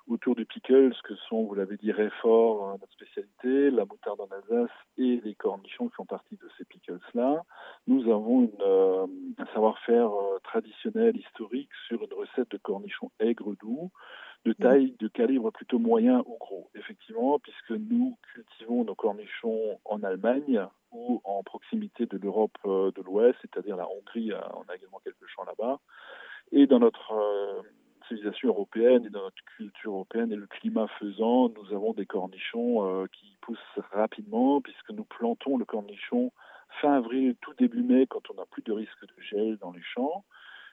autour 0.07 0.35
du 0.35 0.45
pickles, 0.45 0.95
que 1.03 1.15
sont, 1.15 1.43
vous 1.43 1.55
l'avez 1.55 1.77
dit, 1.77 1.91
Réfort, 1.91 2.69
hein, 2.69 2.77
notre 2.79 2.93
spécialité, 2.93 3.71
la 3.71 3.85
moutarde 3.85 4.21
en 4.21 4.27
Alsace 4.27 4.75
et 4.97 5.21
les 5.23 5.35
cornichons 5.35 5.89
qui 5.89 5.95
font 5.95 6.05
partie 6.05 6.37
de 6.37 6.49
ces 6.57 6.65
pickles-là, 6.65 7.43
nous 7.87 8.03
avons 8.11 8.43
une, 8.43 8.61
euh, 8.61 9.07
un 9.37 9.45
savoir-faire 9.53 10.11
euh, 10.11 10.39
traditionnel, 10.43 11.17
historique, 11.17 11.69
sur 11.87 12.03
une 12.03 12.13
recette 12.13 12.51
de 12.51 12.57
cornichons 12.57 13.11
aigres 13.19 13.55
doux 13.57 13.91
de 14.43 14.53
taille, 14.53 14.95
de 14.99 15.07
calibre 15.07 15.51
plutôt 15.51 15.77
moyen 15.77 16.23
ou 16.25 16.35
gros, 16.39 16.69
effectivement, 16.73 17.37
puisque 17.37 17.71
nous 17.71 18.17
cultivons 18.33 18.83
nos 18.83 18.95
cornichons 18.95 19.79
en 19.85 20.01
Allemagne 20.01 20.65
ou 20.91 21.21
en 21.23 21.43
proximité 21.43 22.07
de 22.07 22.17
l'Europe 22.17 22.57
euh, 22.65 22.91
de 22.95 23.03
l'Ouest, 23.03 23.37
c'est-à-dire 23.41 23.75
la 23.75 23.87
Hongrie, 23.87 24.31
on 24.33 24.71
a 24.71 24.75
également 24.75 24.99
quelques 25.03 25.27
champs 25.27 25.43
là-bas. 25.43 25.79
Et 26.51 26.65
dans 26.65 26.79
notre 26.79 27.13
euh, 27.13 27.61
civilisation 28.07 28.49
européenne 28.49 29.05
et 29.05 29.09
dans 29.09 29.21
notre 29.21 29.43
culture 29.57 29.93
européenne 29.93 30.31
et 30.31 30.35
le 30.35 30.47
climat 30.47 30.87
faisant, 30.99 31.49
nous 31.49 31.75
avons 31.75 31.93
des 31.93 32.07
cornichons 32.07 33.07
qui 33.11 33.37
poussent 33.41 33.79
rapidement, 33.91 34.59
puisque 34.59 34.89
nous 34.89 35.03
plantons 35.03 35.57
le 35.57 35.65
cornichon 35.65 36.31
fin 36.79 36.93
avril, 36.93 37.35
tout 37.41 37.53
début 37.55 37.83
mai, 37.83 38.07
quand 38.07 38.29
on 38.29 38.35
n'a 38.35 38.45
plus 38.45 38.61
de 38.63 38.71
risque 38.71 39.01
de 39.01 39.21
gel 39.21 39.57
dans 39.57 39.71
les 39.71 39.81
champs. 39.81 40.23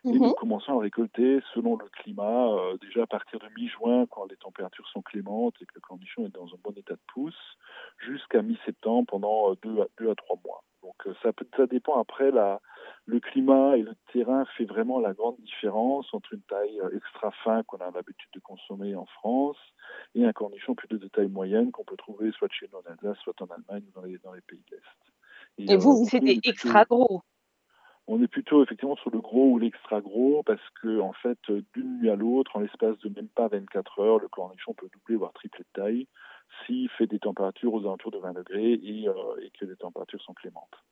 Et 0.05 0.13
nous 0.13 0.29
mhm. 0.29 0.35
commençons 0.35 0.79
à 0.79 0.83
récolter 0.83 1.41
selon 1.55 1.77
le 1.77 1.87
climat, 1.89 2.49
euh, 2.53 2.77
déjà 2.79 3.03
à 3.03 3.07
partir 3.07 3.41
de 3.41 3.49
mi-juin, 3.57 4.07
quand 4.07 4.27
les 4.27 4.37
températures 4.37 4.87
sont 4.89 5.03
clémentes 5.03 5.57
et 5.61 5.67
que 5.67 5.75
le 5.75 5.81
cornichon 5.81 6.27
est 6.27 6.35
dans 6.35 6.47
un 6.47 6.59
bon 6.63 6.73
état 6.77 6.95
de 6.95 7.01
pousse, 7.13 7.59
jusqu'à 7.99 8.43
mi-septembre 8.43 9.07
pendant 9.09 9.51
euh, 9.51 9.57
deux, 9.63 9.81
à, 9.81 9.87
deux 9.99 10.09
à 10.09 10.15
trois 10.15 10.39
mois. 10.45 10.63
Donc 10.83 10.95
euh, 11.07 11.15
ça, 11.21 11.33
peut, 11.33 11.47
ça 11.57 11.67
dépend 11.67 12.01
après, 12.01 12.31
la, 12.31 12.61
le 13.07 13.19
climat 13.19 13.77
et 13.77 13.83
le 13.83 13.97
terrain 14.13 14.45
fait 14.57 14.67
vraiment 14.67 15.01
la 15.01 15.15
grande 15.15 15.41
différence 15.41 16.15
entre 16.15 16.33
une 16.33 16.43
taille 16.43 16.81
extra 16.95 17.33
fin 17.43 17.65
qu'on 17.65 17.79
a 17.79 17.91
l'habitude 17.91 18.31
de 18.33 18.41
consommer 18.41 18.95
en 18.95 19.07
France 19.07 19.59
et 20.15 20.25
un 20.25 20.33
cornichon 20.33 20.77
plutôt 20.77 20.99
de 20.99 21.09
taille 21.09 21.29
moyenne 21.29 21.73
qu'on 21.73 21.85
peut 21.85 21.97
trouver 21.97 22.31
soit 22.31 22.49
chez 22.53 22.69
nous 22.73 22.79
en 22.79 22.93
Alsace, 22.93 23.19
soit 23.25 23.43
en 23.43 23.47
Allemagne 23.47 23.83
ou 23.89 24.01
dans 24.01 24.07
les, 24.07 24.19
dans 24.19 24.33
les 24.33 24.43
pays 24.43 24.63
de 24.71 24.77
l'Est. 24.77 25.08
Et, 25.59 25.73
et 25.73 25.77
vous, 25.77 26.07
c'était 26.09 26.39
extra 26.45 26.85
gros 26.85 27.23
on 28.09 28.23
est 28.23 28.29
plutôt 28.29 28.63
effectivement 28.63 28.97
sur 28.97 29.11
le 29.11 29.21
gros 29.21 29.51
ou 29.51 29.59
l'extra 29.59 30.01
gros 30.01 30.43
parce 30.45 30.63
que 30.81 30.99
en 31.01 31.13
fait 31.13 31.39
d'une 31.75 31.99
nuit 31.99 32.11
à 32.11 32.17
l'autre, 32.17 32.57
en 32.57 32.61
l'espace 32.61 32.99
de 33.01 33.11
même 33.11 33.29
pas 33.29 33.49
24 33.49 34.01
heures, 34.01 34.19
le 34.19 34.29
cornichon 34.29 34.73
peut 34.73 34.89
doubler 34.93 35.17
voire 35.17 35.33
tripler 35.35 35.61
de 35.61 35.81
taille 35.81 36.09
s'il 36.65 36.89
fait 36.89 37.07
des 37.07 37.19
températures 37.19 37.75
aux 37.75 37.81
alentours 37.81 38.11
de 38.11 38.19
20 38.19 38.33
degrés 38.33 38.73
et, 38.83 39.07
euh, 39.09 39.13
que 39.61 39.67
les 39.67 39.77
températures 39.77 40.23
sont 40.23 40.33
clémentes. 40.33 40.83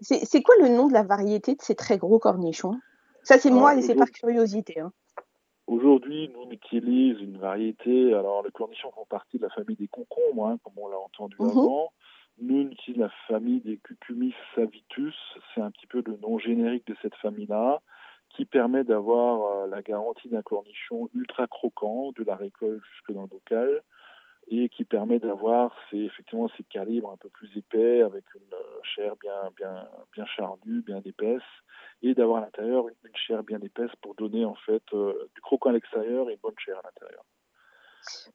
C'est 0.00 0.42
quoi 0.42 0.54
le 0.60 0.68
nom 0.68 0.86
de 0.86 0.92
la 0.92 1.02
variété 1.02 1.56
de 1.56 1.62
ces 1.62 1.74
très 1.74 1.98
gros 1.98 2.20
cornichons? 2.20 2.78
Ça 3.24 3.38
c'est 3.38 3.50
moi 3.50 3.74
et 3.74 3.82
c'est 3.82 3.96
par 3.96 4.10
curiosité. 4.10 4.78
Hein. 4.78 4.92
Aujourd'hui, 5.66 6.30
nous 6.32 6.42
on 6.42 6.50
utilise 6.52 7.20
une 7.20 7.38
variété. 7.38 8.14
Alors, 8.14 8.44
les 8.44 8.52
cornichons 8.52 8.92
font 8.92 9.06
partie 9.06 9.38
de 9.38 9.42
la 9.42 9.50
famille 9.50 9.76
des 9.76 9.88
concombres, 9.88 10.46
hein, 10.46 10.58
comme 10.62 10.74
on 10.76 10.86
l'a 10.86 10.98
entendu 10.98 11.34
mhm. 11.40 11.50
avant. 11.50 11.92
Nous, 12.38 12.66
on 12.66 12.70
utilise 12.70 13.00
la 13.00 13.08
famille 13.28 13.60
des 13.60 13.78
Cucumis 13.78 14.34
savitus. 14.54 15.14
C'est 15.54 15.62
un 15.62 15.70
petit 15.70 15.86
peu 15.86 16.02
le 16.04 16.18
nom 16.18 16.38
générique 16.38 16.86
de 16.86 16.96
cette 17.00 17.14
famille-là, 17.16 17.80
qui 18.30 18.44
permet 18.44 18.84
d'avoir 18.84 19.64
euh, 19.64 19.66
la 19.68 19.82
garantie 19.82 20.28
d'un 20.28 20.42
cornichon 20.42 21.08
ultra 21.14 21.46
croquant, 21.46 22.12
de 22.12 22.24
la 22.24 22.36
récolte 22.36 22.82
jusque 22.92 23.12
dans 23.12 23.22
le 23.22 23.28
bocal, 23.28 23.82
et 24.48 24.68
qui 24.68 24.84
permet 24.84 25.18
d'avoir 25.18 25.74
effectivement 25.92 26.48
ces 26.56 26.62
calibres 26.64 27.10
un 27.10 27.16
peu 27.16 27.30
plus 27.30 27.56
épais, 27.56 28.02
avec 28.02 28.24
une 28.34 28.52
euh, 28.52 28.80
chair 28.82 29.16
bien, 29.16 29.50
bien, 29.56 29.88
bien 30.12 30.26
charnue, 30.26 30.82
bien 30.82 31.00
épaisse, 31.04 31.42
et 32.02 32.14
d'avoir 32.14 32.42
à 32.42 32.44
l'intérieur 32.44 32.86
une, 32.88 33.16
chair 33.16 33.42
bien 33.42 33.60
épaisse 33.60 33.90
pour 34.02 34.14
donner 34.14 34.44
en 34.44 34.54
fait 34.54 34.82
euh, 34.92 35.28
du 35.34 35.40
croquant 35.40 35.70
à 35.70 35.72
l'extérieur 35.72 36.28
et 36.28 36.34
une 36.34 36.40
bonne 36.40 36.58
chair 36.58 36.78
à 36.78 36.82
l'intérieur. 36.84 37.24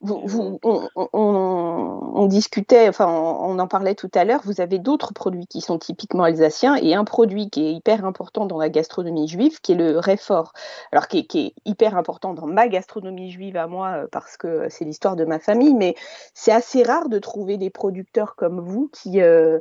Vous, 0.02 0.60
on, 0.64 2.26
discutait, 2.26 2.90
enfin, 2.90 3.08
on, 3.08 3.60
en 3.60 3.68
parlait 3.68 3.96
tout 3.96 4.10
à 4.16 4.24
l'heure. 4.26 4.42
Vous 4.44 4.60
avez 4.60 4.80
d'autres 4.80 5.14
produits 5.14 5.48
qui 5.48 5.62
sont 5.62 5.78
typiquement 5.78 6.24
alsaciens 6.24 6.76
et 6.76 6.96
un 6.96 7.04
produit 7.04 7.50
qui 7.50 7.68
est 7.68 7.74
hyper 7.74 8.06
important 8.06 8.46
dans 8.46 8.58
la 8.58 8.70
gastronomie 8.70 9.28
juive, 9.28 9.62
qui 9.62 9.74
est 9.74 9.76
le 9.76 10.00
réfort. 10.00 10.54
Alors, 10.92 11.08
qui 11.08 11.20
est, 11.20 11.54
hyper 11.66 11.96
important 11.96 12.34
dans 12.34 12.48
ma 12.48 12.68
gastronomie 12.68 13.32
juive 13.32 13.58
à 13.58 13.68
moi, 13.68 14.04
euh, 14.04 14.08
parce 14.12 14.38
que 14.38 14.68
c'est 14.70 14.86
l'histoire 14.86 15.16
de 15.16 15.26
ma 15.26 15.40
famille, 15.40 15.74
mais 15.74 15.96
c'est 16.34 16.52
assez 16.52 16.84
rare 16.84 17.10
de 17.10 17.20
trouver 17.20 17.58
des 17.58 17.70
producteurs 17.70 18.36
comme 18.36 18.60
vous 18.60 18.90
qui, 18.94 19.22
euh, 19.22 19.60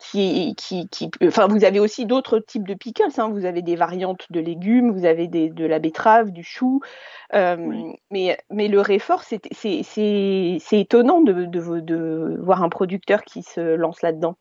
qui, 0.00 0.54
qui, 0.56 0.88
qui, 0.88 1.10
enfin, 1.22 1.46
vous 1.46 1.64
avez 1.64 1.78
aussi 1.78 2.06
d'autres 2.06 2.38
types 2.38 2.66
de 2.66 2.74
pickles. 2.74 3.18
Hein. 3.18 3.28
Vous 3.28 3.44
avez 3.44 3.60
des 3.62 3.76
variantes 3.76 4.26
de 4.30 4.40
légumes, 4.40 4.92
vous 4.92 5.04
avez 5.04 5.28
des, 5.28 5.50
de 5.50 5.66
la 5.66 5.78
betterave, 5.78 6.30
du 6.30 6.42
chou. 6.42 6.80
Euh, 7.34 7.92
mais, 8.10 8.38
mais 8.50 8.68
le 8.68 8.80
réfort, 8.80 9.22
c'est 9.22 9.42
étonnant 10.72 11.20
de, 11.20 11.44
de, 11.44 11.80
de, 11.80 12.38
voir 12.40 12.62
un 12.62 12.70
producteur 12.70 13.22
qui 13.22 13.42
se 13.42 13.60
lance 13.60 14.00
là-dedans. 14.02 14.36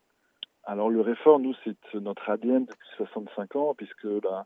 Alors, 0.64 0.90
le 0.90 1.02
réfort, 1.02 1.40
nous, 1.40 1.54
c'est 1.64 1.76
notre 1.96 2.30
ADN 2.30 2.66
depuis 2.66 2.88
65 2.98 3.56
ans, 3.58 3.74
puisque 3.76 4.04
la, 4.04 4.46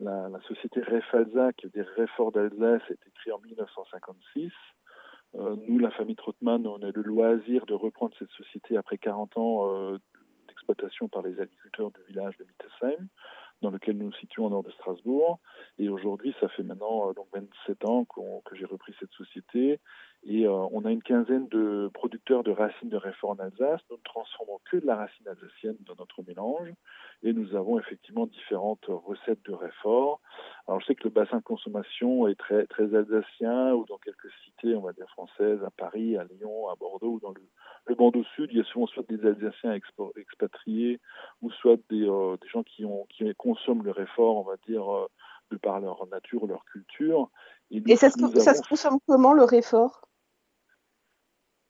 la, 0.00 0.28
la 0.28 0.40
société 0.48 0.80
Refalza, 0.80 1.52
qui 1.52 1.66
est 1.66 1.74
des 1.74 1.82
réforts 1.82 2.32
d'Alsace, 2.32 2.82
est 2.88 3.06
écrit 3.06 3.32
en 3.32 3.40
1956. 3.40 4.50
Euh, 5.36 5.56
nous, 5.66 5.78
la 5.78 5.90
famille 5.90 6.16
Trottmann, 6.16 6.66
on 6.66 6.80
a 6.82 6.90
le 6.90 7.02
loisir 7.02 7.66
de 7.66 7.74
reprendre 7.74 8.14
cette 8.18 8.30
société 8.30 8.76
après 8.76 8.98
40 8.98 9.36
ans 9.36 9.68
euh, 9.68 9.98
par 11.10 11.22
les 11.22 11.40
agriculteurs 11.40 11.90
du 11.90 12.00
village 12.08 12.36
de 12.38 12.44
Mittesheim, 12.44 13.08
dans 13.62 13.70
lequel 13.70 13.96
nous 13.96 14.06
nous 14.06 14.12
situons 14.14 14.46
au 14.46 14.50
nord 14.50 14.62
de 14.62 14.70
Strasbourg. 14.72 15.40
Et 15.78 15.88
aujourd'hui, 15.88 16.34
ça 16.40 16.48
fait 16.48 16.62
maintenant 16.62 17.10
euh, 17.10 17.12
donc 17.14 17.26
27 17.32 17.84
ans 17.84 18.04
que 18.04 18.56
j'ai 18.56 18.64
repris 18.64 18.94
cette 18.98 19.12
société. 19.12 19.80
Et 20.26 20.46
euh, 20.46 20.52
on 20.72 20.86
a 20.86 20.90
une 20.90 21.02
quinzaine 21.02 21.48
de 21.48 21.90
producteurs 21.92 22.42
de 22.44 22.50
racines 22.50 22.88
de 22.88 22.96
réfort 22.96 23.30
en 23.30 23.38
Alsace. 23.38 23.80
Nous 23.90 23.96
ne 23.96 24.02
transformons 24.02 24.58
que 24.70 24.78
de 24.78 24.86
la 24.86 24.96
racine 24.96 25.28
alsacienne 25.28 25.76
dans 25.80 25.94
notre 25.98 26.22
mélange. 26.26 26.72
Et 27.22 27.32
nous 27.34 27.54
avons 27.54 27.78
effectivement 27.78 28.26
différentes 28.26 28.86
recettes 28.86 29.44
de 29.44 29.52
réfort. 29.52 30.20
Alors 30.66 30.80
je 30.80 30.86
sais 30.86 30.94
que 30.94 31.04
le 31.04 31.10
bassin 31.10 31.38
de 31.38 31.42
consommation 31.42 32.26
est 32.26 32.36
très, 32.36 32.66
très 32.66 32.94
alsacien, 32.94 33.74
ou 33.74 33.84
dans 33.84 33.98
quelques 33.98 34.30
cités, 34.44 34.74
on 34.74 34.80
va 34.80 34.92
dire 34.92 35.08
françaises, 35.10 35.62
à 35.62 35.70
Paris, 35.70 36.16
à 36.16 36.24
Lyon, 36.24 36.68
à 36.68 36.74
Bordeaux, 36.76 37.12
ou 37.12 37.20
dans 37.20 37.32
le, 37.32 37.42
le 37.86 37.94
Bordeaux 37.94 38.24
Sud, 38.34 38.48
il 38.50 38.58
y 38.58 38.60
a 38.60 38.64
souvent 38.64 38.86
soit 38.86 39.06
des 39.08 39.24
Alsaciens 39.26 39.78
expatriés, 40.16 41.00
ou 41.42 41.50
soit 41.50 41.76
des, 41.90 42.08
euh, 42.08 42.36
des 42.40 42.48
gens 42.48 42.62
qui, 42.62 42.84
ont, 42.86 43.06
qui 43.10 43.32
consomment 43.34 43.84
le 43.84 43.90
réfort, 43.90 44.36
on 44.36 44.42
va 44.42 44.56
dire, 44.66 44.90
euh, 44.90 45.06
de 45.50 45.58
par 45.58 45.80
leur 45.80 46.06
nature, 46.06 46.46
leur 46.46 46.64
culture. 46.64 47.30
Et, 47.70 47.96
ça, 47.96 48.10
se, 48.10 48.40
ça 48.40 48.54
se 48.54 48.66
consomme 48.66 48.98
comment 49.06 49.34
le 49.34 49.44
réfort? 49.44 50.08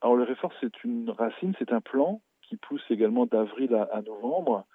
Alors 0.05 0.17
le 0.17 0.23
réfort, 0.23 0.51
c'est 0.61 0.83
une 0.83 1.09
racine, 1.09 1.55
c'est 1.57 1.71
un 1.71 1.81
plant 1.81 2.21
qui 2.43 2.57
pousse 2.57 2.83
également 2.91 3.25
d'avril 3.25 3.73
à, 3.91 4.03
novembre. 4.03 4.67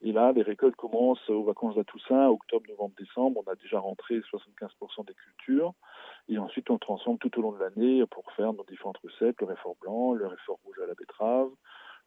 Et 0.00 0.12
là, 0.12 0.32
les 0.32 0.40
récoltes 0.40 0.76
commencent 0.76 1.28
aux 1.28 1.44
vacances 1.44 1.74
de 1.74 1.82
Toussaint, 1.82 2.28
octobre, 2.28 2.64
novembre, 2.70 2.94
décembre. 2.98 3.42
On 3.46 3.50
a 3.50 3.54
déjà 3.56 3.80
rentré 3.80 4.20
75% 4.20 5.04
des 5.06 5.12
cultures. 5.12 5.74
Et 6.30 6.38
ensuite, 6.38 6.70
on 6.70 6.78
transforme 6.78 7.18
tout 7.18 7.38
au 7.38 7.42
long 7.42 7.52
de 7.52 7.58
l'année 7.58 8.02
pour 8.06 8.32
faire 8.32 8.54
nos 8.54 8.64
différentes 8.64 8.96
recettes, 9.04 9.38
le 9.42 9.48
réfort 9.48 9.76
blanc, 9.78 10.14
le 10.14 10.26
réfort 10.26 10.58
rouge 10.64 10.78
à 10.82 10.86
la 10.86 10.94
betterave, 10.94 11.50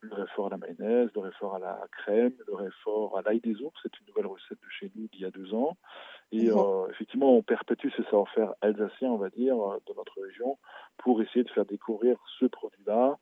le 0.01 0.13
réfort 0.13 0.47
à 0.47 0.49
la 0.49 0.57
mayonnaise, 0.57 1.09
le 1.15 1.21
réfort 1.21 1.55
à 1.55 1.59
la 1.59 1.79
crème, 1.91 2.33
le 2.47 2.55
réfort 2.55 3.17
à 3.17 3.21
l'ail 3.21 3.39
des 3.39 3.61
ours. 3.61 3.79
C'est 3.83 3.99
une 3.99 4.07
nouvelle 4.07 4.27
recette 4.27 4.59
de 4.59 4.69
chez 4.69 4.91
nous 4.95 5.07
d'il 5.07 5.21
y 5.21 5.25
a 5.25 5.31
deux 5.31 5.53
ans. 5.53 5.77
Et 6.31 6.49
euh, 6.49 6.87
effectivement, 6.89 7.35
on 7.35 7.43
perpétue 7.43 7.89
ce 7.95 8.03
savoir-faire 8.03 8.53
alsacien, 8.61 9.11
on 9.11 9.17
va 9.17 9.29
dire, 9.29 9.55
de 9.55 9.93
notre 9.95 10.21
région, 10.21 10.57
pour 10.97 11.21
essayer 11.21 11.43
de 11.43 11.49
faire 11.51 11.65
découvrir 11.65 12.17
ce 12.39 12.45
produit-là 12.45 13.19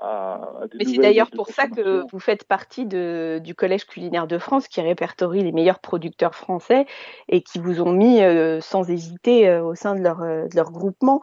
mais 0.00 0.84
c'est 0.84 0.98
d'ailleurs 0.98 1.30
pour 1.30 1.48
ça 1.48 1.66
que 1.66 2.04
vous 2.10 2.20
faites 2.20 2.44
partie 2.44 2.86
du 2.86 3.54
Collège 3.54 3.86
culinaire 3.86 4.26
de 4.26 4.38
France 4.38 4.68
qui 4.68 4.80
répertorie 4.80 5.42
les 5.42 5.52
meilleurs 5.52 5.80
producteurs 5.80 6.34
français 6.34 6.86
et 7.28 7.42
qui 7.42 7.58
vous 7.58 7.80
ont 7.80 7.92
mis 7.92 8.20
euh, 8.20 8.60
sans 8.60 8.88
hésiter 8.88 9.48
euh, 9.48 9.64
au 9.64 9.74
sein 9.74 9.94
de 9.94 10.00
leur, 10.00 10.22
euh, 10.22 10.46
de 10.46 10.56
leur 10.56 10.70
groupement. 10.70 11.20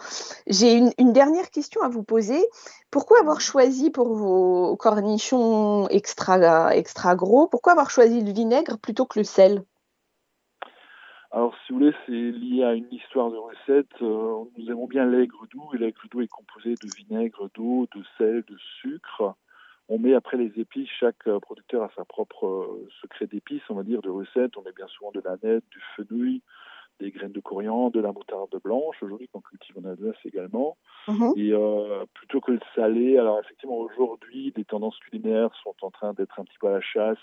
J'ai 0.48 0.74
une, 0.74 0.92
une, 0.98 1.14
dernière 1.14 1.50
question 1.52 1.82
à 1.82 1.90
vous 1.90 2.04
poser. 2.04 2.46
Pourquoi 2.92 3.20
avoir 3.20 3.42
choisi 3.42 3.92
pour 3.92 4.14
vos 4.14 4.76
cornichons 4.76 5.88
extra, 5.90 6.76
extra 6.76 7.16
gros, 7.16 7.48
pourquoi 7.48 7.74
avoir 7.74 7.90
choisi 7.90 8.22
le 8.22 8.32
vinaigre 8.32 8.78
plutôt 8.78 9.06
que 9.06 9.20
le 9.20 9.26
sel? 9.26 9.64
Alors, 11.36 11.54
si 11.68 11.74
vous 11.74 11.80
voulez, 11.80 11.94
c'est 12.06 12.14
lié 12.14 12.64
à 12.64 12.74
une 12.76 12.88
histoire 12.94 13.30
de 13.30 13.36
recette. 13.36 13.92
Euh, 14.02 14.46
nous 14.58 14.72
aimons 14.72 14.88
bien 14.88 15.06
l'aigre 15.06 15.46
doux, 15.52 15.70
et 15.74 15.78
l'aigre 15.78 16.08
doux 16.10 16.22
est 16.22 16.30
composé 16.30 16.76
de 16.76 16.88
vinaigre, 16.96 17.50
d'eau, 17.54 17.90
de 17.94 18.02
sel, 18.18 18.46
de 18.48 18.58
sucre. 18.80 19.36
On 19.90 20.00
met 20.00 20.14
après 20.14 20.38
les 20.38 20.54
épices, 20.56 20.88
chaque 20.98 21.28
euh, 21.28 21.42
producteur 21.42 21.84
a 21.84 21.92
sa 21.94 22.06
propre 22.06 22.48
euh, 22.48 22.88
secret 23.02 23.28
d'épices, 23.28 23.70
on 23.70 23.74
va 23.74 23.84
dire, 23.84 24.02
de 24.02 24.10
recette. 24.10 24.56
On 24.56 24.62
met 24.62 24.72
bien 24.72 24.88
souvent 24.88 25.12
de 25.12 25.22
la 25.26 25.36
nette, 25.44 25.66
du 25.72 25.82
fenouil, 25.98 26.42
des 27.02 27.12
graines 27.12 27.34
de 27.34 27.42
coriandre, 27.42 27.92
de 27.92 28.00
la 28.00 28.14
moutarde 28.14 28.56
blanche, 28.64 29.04
aujourd'hui 29.04 29.28
qu'on 29.28 29.42
cultive 29.42 29.78
en 29.78 29.90
Alsace 29.90 30.16
également. 30.24 30.78
Mhm. 31.10 31.34
Et 31.36 31.52
plutôt 32.14 32.40
que 32.40 32.54
le 32.54 32.62
salé, 32.76 33.18
alors 33.18 33.42
effectivement 33.42 33.80
aujourd'hui, 33.80 34.54
des 34.56 34.64
tendances 34.64 34.98
culinaires 35.00 35.54
sont 35.62 35.76
en 35.82 35.92
train 35.92 36.14
d'être 36.14 36.40
un 36.40 36.46
petit 36.46 36.58
peu 36.62 36.68
à 36.68 36.72
la 36.72 36.82
chasse, 36.82 37.20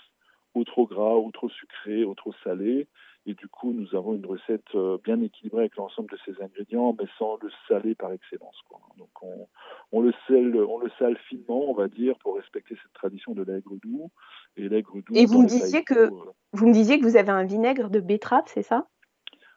ou 0.53 0.63
trop 0.63 0.85
gras, 0.85 1.15
ou 1.15 1.31
trop 1.31 1.49
sucré, 1.49 2.05
ou 2.05 2.13
trop 2.13 2.33
salé. 2.43 2.87
Et 3.25 3.35
du 3.35 3.47
coup, 3.47 3.71
nous 3.71 3.95
avons 3.95 4.15
une 4.15 4.25
recette 4.25 4.75
euh, 4.75 4.97
bien 5.01 5.21
équilibrée 5.21 5.61
avec 5.61 5.77
l'ensemble 5.77 6.11
de 6.11 6.17
ces 6.25 6.41
ingrédients, 6.43 6.93
mais 6.99 7.07
sans 7.17 7.37
le 7.41 7.49
saler 7.69 7.95
par 7.95 8.11
excellence. 8.11 8.57
Quoi. 8.67 8.81
Donc, 8.97 9.09
on, 9.21 9.47
on, 9.93 10.01
le 10.01 10.11
sale, 10.27 10.55
on 10.57 10.77
le 10.77 10.91
sale 10.99 11.17
finement, 11.29 11.69
on 11.69 11.73
va 11.73 11.87
dire, 11.87 12.17
pour 12.19 12.35
respecter 12.35 12.75
cette 12.83 12.91
tradition 12.93 13.33
de 13.33 13.43
l'aigre 13.43 13.75
doux. 13.81 14.11
Et 14.57 14.67
l'aigre 14.67 14.95
doux. 14.95 15.13
Et 15.15 15.25
vous 15.25 15.43
me 15.43 15.47
disiez 15.47 15.83
que 15.83 15.93
euh, 15.93 16.09
vous 16.51 16.67
me 16.67 16.73
disiez 16.73 16.99
que 16.99 17.05
vous 17.05 17.15
avez 17.15 17.29
un 17.29 17.45
vinaigre 17.45 17.89
de 17.89 18.01
betterave, 18.01 18.43
c'est 18.47 18.61
ça? 18.61 18.87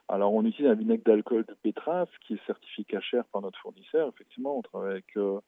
Alors, 0.09 0.33
on 0.33 0.45
utilise 0.45 0.71
un 0.71 0.75
vinaigre 0.75 1.03
d'alcool 1.05 1.45
de 1.49 1.57
betterave 1.65 2.09
qui 2.25 2.35
est 2.35 2.47
certifié 2.47 2.85
cachère 2.85 3.25
par 3.33 3.43
notre 3.43 3.59
fournisseur. 3.59 4.09
Effectivement, 4.15 4.57
on 4.57 4.63
travaille 4.63 4.93
avec 4.93 5.17
euh, 5.17 5.41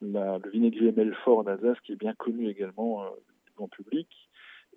le 0.00 0.50
vinaigrier 0.50 0.90
Melfort 0.90 1.38
en 1.38 1.46
Alsace, 1.46 1.78
qui 1.84 1.92
est 1.92 1.96
bien 1.96 2.14
connu 2.14 2.48
également 2.48 3.04
du 3.46 3.52
grand 3.54 3.68
public. 3.68 4.08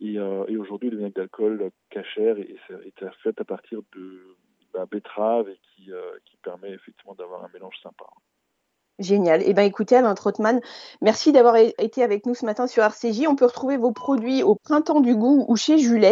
Euh, 0.02 0.46
et, 0.48 0.58
aujourd'hui, 0.58 0.90
le 0.90 0.98
vinaigre 0.98 1.16
d'alcool 1.16 1.72
cachère 1.90 2.38
est, 2.38 2.58
est, 2.70 3.06
fait 3.24 3.40
à 3.40 3.44
partir 3.44 3.82
de 3.96 4.36
la 4.74 4.86
betterave 4.86 5.50
et 5.50 5.60
qui, 5.76 5.92
euh, 5.92 6.18
qui 6.26 6.38
permet 6.38 6.72
effectivement 6.72 7.14
d'avoir 7.16 7.44
un 7.44 7.50
mélange 7.54 7.80
sympa. 7.82 8.06
Génial. 9.00 9.42
Eh 9.46 9.54
bien, 9.54 9.64
écoutez, 9.64 9.96
Alain 9.96 10.14
Trottmann, 10.14 10.62
merci 11.02 11.32
d'avoir 11.32 11.56
été 11.58 12.04
avec 12.04 12.26
nous 12.26 12.36
ce 12.36 12.46
matin 12.46 12.68
sur 12.68 12.84
RCJ. 12.84 13.28
On 13.28 13.36
peut 13.36 13.46
retrouver 13.46 13.78
vos 13.78 13.92
produits 13.92 14.44
au 14.44 14.56
Printemps 14.56 15.02
du 15.02 15.16
Goût 15.16 15.46
ou 15.48 15.56
chez 15.56 15.80
Jules. 15.80 16.06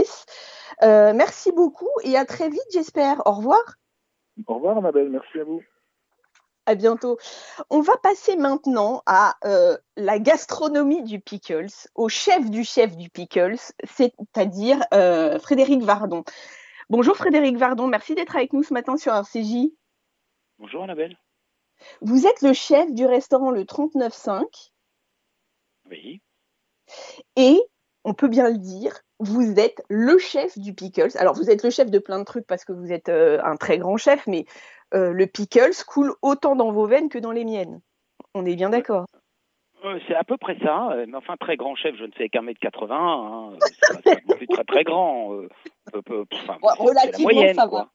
Euh, 0.82 1.14
merci 1.14 1.52
beaucoup 1.52 1.90
et 2.04 2.18
à 2.18 2.26
très 2.26 2.50
vite, 2.50 2.62
j'espère. 2.72 3.22
Au 3.26 3.34
revoir. 3.34 3.62
Au 4.48 4.56
revoir, 4.56 4.78
Annabelle. 4.78 5.10
Merci 5.10 5.40
à 5.40 5.44
vous. 5.44 5.62
À 6.68 6.76
bientôt. 6.76 7.18
On 7.70 7.82
va 7.82 7.98
passer 7.98 8.36
maintenant 8.36 9.02
à 9.08 9.36
euh, 9.46 9.78
la 9.98 10.20
gastronomie 10.20 11.04
du 11.04 11.20
pickles, 11.20 11.66
au 11.96 12.08
chef 12.08 12.50
du 12.52 12.64
chef 12.64 12.96
du 12.96 13.10
pickles, 13.10 13.58
c'est-à-dire 13.84 14.80
euh, 14.94 15.40
Frédéric 15.40 15.82
Vardon. 15.82 16.24
Bonjour 16.90 17.16
Frédéric 17.16 17.58
Vardon, 17.58 17.88
merci 17.88 18.14
d'être 18.14 18.36
avec 18.36 18.54
nous 18.54 18.64
ce 18.64 18.74
matin 18.74 18.96
sur 18.98 19.14
RCJ. 19.14 19.72
Bonjour 20.60 20.84
Annabelle. 20.84 21.18
Vous 22.02 22.28
êtes 22.28 22.42
le 22.44 22.54
chef 22.54 22.94
du 22.94 23.06
restaurant 23.08 23.50
Le 23.50 23.64
39.5. 23.64 24.44
Oui. 25.90 26.22
Et, 27.36 27.60
on 28.04 28.14
peut 28.14 28.28
bien 28.28 28.50
le 28.50 28.58
dire, 28.58 29.02
vous 29.20 29.60
êtes 29.60 29.84
le 29.90 30.18
chef 30.20 30.58
du 30.60 30.74
pickles. 30.74 31.18
Alors, 31.18 31.34
vous 31.36 31.50
êtes 31.50 31.64
le 31.64 31.70
chef 31.70 31.90
de 31.90 32.00
plein 32.00 32.20
de 32.20 32.24
trucs 32.24 32.46
parce 32.46 32.66
que 32.66 32.74
vous 32.74 32.92
êtes 32.92 33.10
euh, 33.10 33.40
un 33.44 33.56
très 33.56 33.78
grand 33.78 33.98
chef, 33.98 34.28
mais 34.28 34.46
euh, 34.94 35.12
le 35.12 35.28
pickles 35.28 35.84
coule 35.88 36.14
autant 36.22 36.56
dans 36.56 36.72
vos 36.72 36.86
veines 36.86 37.10
que 37.10 37.20
dans 37.20 37.32
les 37.32 37.46
miennes. 37.46 37.82
On 38.34 38.46
est 38.46 38.56
bien 38.56 38.70
d'accord. 38.70 39.06
c'est 40.08 40.16
à 40.16 40.24
peu 40.24 40.38
près 40.38 40.58
ça. 40.60 40.92
Euh, 40.92 41.06
mais 41.08 41.18
enfin, 41.18 41.36
très 41.40 41.58
grand 41.58 41.76
chef, 41.76 41.96
je 41.96 42.04
ne 42.04 42.12
fais 42.12 42.30
qu'un 42.30 42.42
mètre 42.42 42.60
80. 42.60 42.96
Hein. 42.96 43.58
C'est 44.40 44.48
très 44.48 44.64
très 44.64 44.84
grand. 44.84 45.34
Euh, 45.34 45.48
relativement, 45.94 47.54
ça 47.54 47.68
va. 47.68 47.90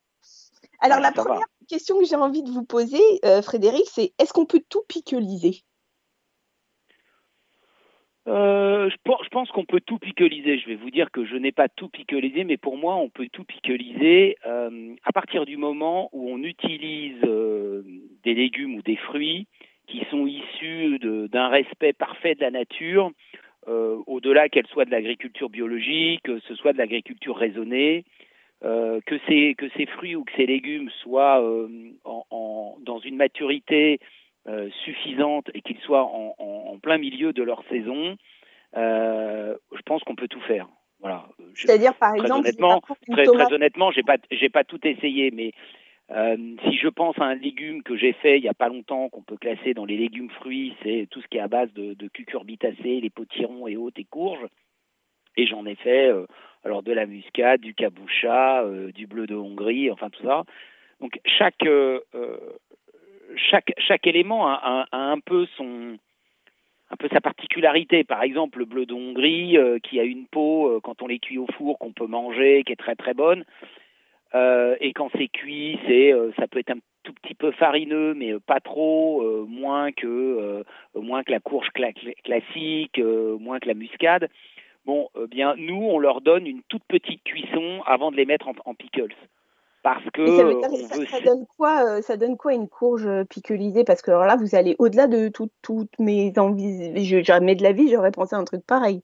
Alors, 0.80 1.00
la 1.00 1.12
première 1.12 1.46
question 1.68 1.98
que 1.98 2.04
j'ai 2.04 2.16
envie 2.16 2.42
de 2.42 2.50
vous 2.50 2.64
poser, 2.64 3.00
Frédéric, 3.42 3.86
c'est 3.86 4.12
est-ce 4.18 4.32
qu'on 4.32 4.44
peut 4.44 4.62
tout 4.68 4.82
pickleiser? 4.88 5.64
Euh, 8.28 8.90
je, 8.90 9.28
pense 9.30 9.50
qu'on 9.50 9.64
peut 9.64 9.80
tout 9.80 9.98
pickleiser. 9.98 10.58
Je 10.58 10.66
vais 10.66 10.74
vous 10.74 10.90
dire 10.90 11.10
que 11.12 11.24
je 11.24 11.36
n'ai 11.36 11.52
pas 11.52 11.68
tout 11.68 11.88
pickleisé, 11.88 12.44
mais 12.44 12.56
pour 12.56 12.76
moi, 12.76 12.96
on 12.96 13.08
peut 13.08 13.28
tout 13.30 13.44
pickleiser 13.44 14.36
euh, 14.46 14.94
à 15.04 15.12
partir 15.12 15.46
du 15.46 15.56
moment 15.56 16.08
où 16.12 16.28
on 16.30 16.42
utilise 16.42 17.22
euh, 17.24 17.82
des 18.24 18.34
légumes 18.34 18.74
ou 18.74 18.82
des 18.82 18.96
fruits 18.96 19.46
qui 19.86 20.04
sont 20.10 20.26
issus 20.26 20.98
d'un 20.98 21.48
respect 21.48 21.92
parfait 21.92 22.34
de 22.34 22.40
la 22.40 22.50
nature, 22.50 23.12
au-delà 23.68 24.48
qu'elle 24.48 24.66
soit 24.66 24.84
de 24.84 24.90
l'agriculture 24.90 25.48
biologique, 25.48 26.22
que 26.24 26.40
ce 26.40 26.56
soit 26.56 26.72
de 26.72 26.78
l'agriculture 26.78 27.36
raisonnée, 27.36 28.04
que, 28.62 29.18
ces, 29.28 29.54
que 29.56 29.68
ces 29.76 29.86
fruits 29.86 30.16
ou 30.16 30.24
que 30.24 30.32
ces 30.36 30.46
légumes 30.46 30.90
soient 31.02 31.40
en, 32.04 32.76
dans 32.80 32.98
une 32.98 33.14
maturité 33.14 34.00
suffisante 34.84 35.50
et 35.54 35.60
qu'ils 35.62 35.78
soient 35.78 36.04
en, 36.04 36.34
en, 36.38 36.65
plein 36.82 36.98
milieu 36.98 37.32
de 37.32 37.42
leur 37.42 37.62
saison, 37.68 38.16
euh, 38.76 39.56
je 39.74 39.82
pense 39.82 40.02
qu'on 40.04 40.16
peut 40.16 40.28
tout 40.28 40.40
faire. 40.42 40.68
Voilà. 41.00 41.26
C'est-à-dire, 41.54 41.94
par 41.94 42.14
exemple, 42.14 42.46
honnêtement, 42.46 42.80
très, 43.10 43.24
très, 43.24 43.52
honnêtement, 43.52 43.90
j'ai 43.90 44.02
pas, 44.02 44.16
j'ai 44.30 44.48
pas 44.48 44.64
tout 44.64 44.80
essayé, 44.86 45.30
mais 45.30 45.52
euh, 46.10 46.36
si 46.64 46.76
je 46.76 46.88
pense 46.88 47.18
à 47.18 47.24
un 47.24 47.34
légume 47.34 47.82
que 47.82 47.96
j'ai 47.96 48.12
fait 48.12 48.38
il 48.38 48.44
y 48.44 48.48
a 48.48 48.54
pas 48.54 48.68
longtemps, 48.68 49.08
qu'on 49.08 49.22
peut 49.22 49.36
classer 49.36 49.74
dans 49.74 49.84
les 49.84 49.96
légumes 49.96 50.30
fruits, 50.30 50.74
c'est 50.82 51.06
tout 51.10 51.20
ce 51.20 51.26
qui 51.28 51.36
est 51.36 51.40
à 51.40 51.48
base 51.48 51.72
de, 51.74 51.94
de 51.94 52.08
cucurbitacées, 52.08 53.00
les 53.00 53.10
potirons 53.10 53.66
et 53.66 53.76
autres 53.76 54.00
et 54.00 54.04
courges. 54.04 54.46
Et 55.36 55.46
j'en 55.46 55.66
ai 55.66 55.74
fait 55.74 56.08
euh, 56.08 56.26
alors 56.64 56.82
de 56.82 56.92
la 56.92 57.06
muscade, 57.06 57.60
du 57.60 57.74
cabocha, 57.74 58.62
euh, 58.62 58.90
du 58.92 59.06
bleu 59.06 59.26
de 59.26 59.34
Hongrie, 59.34 59.90
enfin 59.90 60.08
tout 60.08 60.22
ça. 60.22 60.44
Donc 61.00 61.20
chaque 61.26 61.64
chaque, 63.36 63.72
chaque 63.78 64.06
élément 64.06 64.48
a, 64.48 64.86
un 64.92 65.20
peu 65.20 65.46
son 65.56 65.98
un 66.90 66.96
peu 66.96 67.08
sa 67.12 67.20
particularité. 67.20 68.04
Par 68.04 68.22
exemple, 68.22 68.58
le 68.60 68.64
bleu 68.64 68.86
de 68.86 68.94
Hongrie, 68.94 69.56
euh, 69.56 69.78
qui 69.78 69.98
a 70.00 70.04
une 70.04 70.26
peau, 70.26 70.68
euh, 70.68 70.80
quand 70.80 71.02
on 71.02 71.06
les 71.06 71.18
cuit 71.18 71.38
au 71.38 71.46
four, 71.56 71.78
qu'on 71.78 71.92
peut 71.92 72.06
manger, 72.06 72.62
qui 72.64 72.72
est 72.72 72.76
très 72.76 72.96
très 72.96 73.14
bonne. 73.14 73.44
Euh, 74.34 74.76
et 74.80 74.92
quand 74.92 75.08
c'est 75.16 75.28
cuit, 75.28 75.78
c'est 75.86 76.12
ça 76.38 76.46
peut 76.46 76.58
être 76.58 76.72
un 76.72 76.80
tout 77.04 77.12
petit 77.12 77.34
peu 77.34 77.52
farineux, 77.52 78.14
mais 78.14 78.34
pas 78.40 78.60
trop, 78.60 79.46
moins 79.46 79.92
que 79.92 80.64
moins 80.94 81.22
que 81.22 81.30
la 81.30 81.40
courge 81.40 81.68
classique, 81.70 82.98
moins 82.98 83.60
que 83.60 83.68
la 83.68 83.74
muscade. 83.74 84.28
Bon, 84.84 85.08
bien 85.30 85.54
nous, 85.56 85.80
on 85.80 85.98
leur 85.98 86.20
donne 86.20 86.46
une 86.46 86.62
toute 86.68 86.84
petite 86.88 87.22
cuisson 87.22 87.82
avant 87.86 88.10
de 88.10 88.16
les 88.16 88.26
mettre 88.26 88.48
en 88.48 88.74
pickles 88.74 89.14
parce 89.86 90.02
que 90.12 90.26
ça, 91.06 91.20
donne 91.20 91.46
quoi 91.56 91.84
euh, 91.86 92.02
ça 92.02 92.16
donne 92.16 92.36
quoi 92.36 92.54
une 92.54 92.68
courge 92.68 93.06
euh, 93.06 93.22
piquelisée 93.22 93.84
parce 93.84 94.02
que 94.02 94.10
alors 94.10 94.24
là 94.24 94.34
vous 94.34 94.56
allez 94.56 94.74
au-delà 94.80 95.06
de 95.06 95.28
toutes 95.28 95.98
mes 96.00 96.32
envies 96.38 97.22
jamais 97.22 97.54
de 97.54 97.62
la 97.62 97.70
vie 97.70 97.88
j'aurais 97.88 98.10
pensé 98.10 98.34
à 98.34 98.38
un 98.40 98.44
truc 98.44 98.66
pareil. 98.66 99.02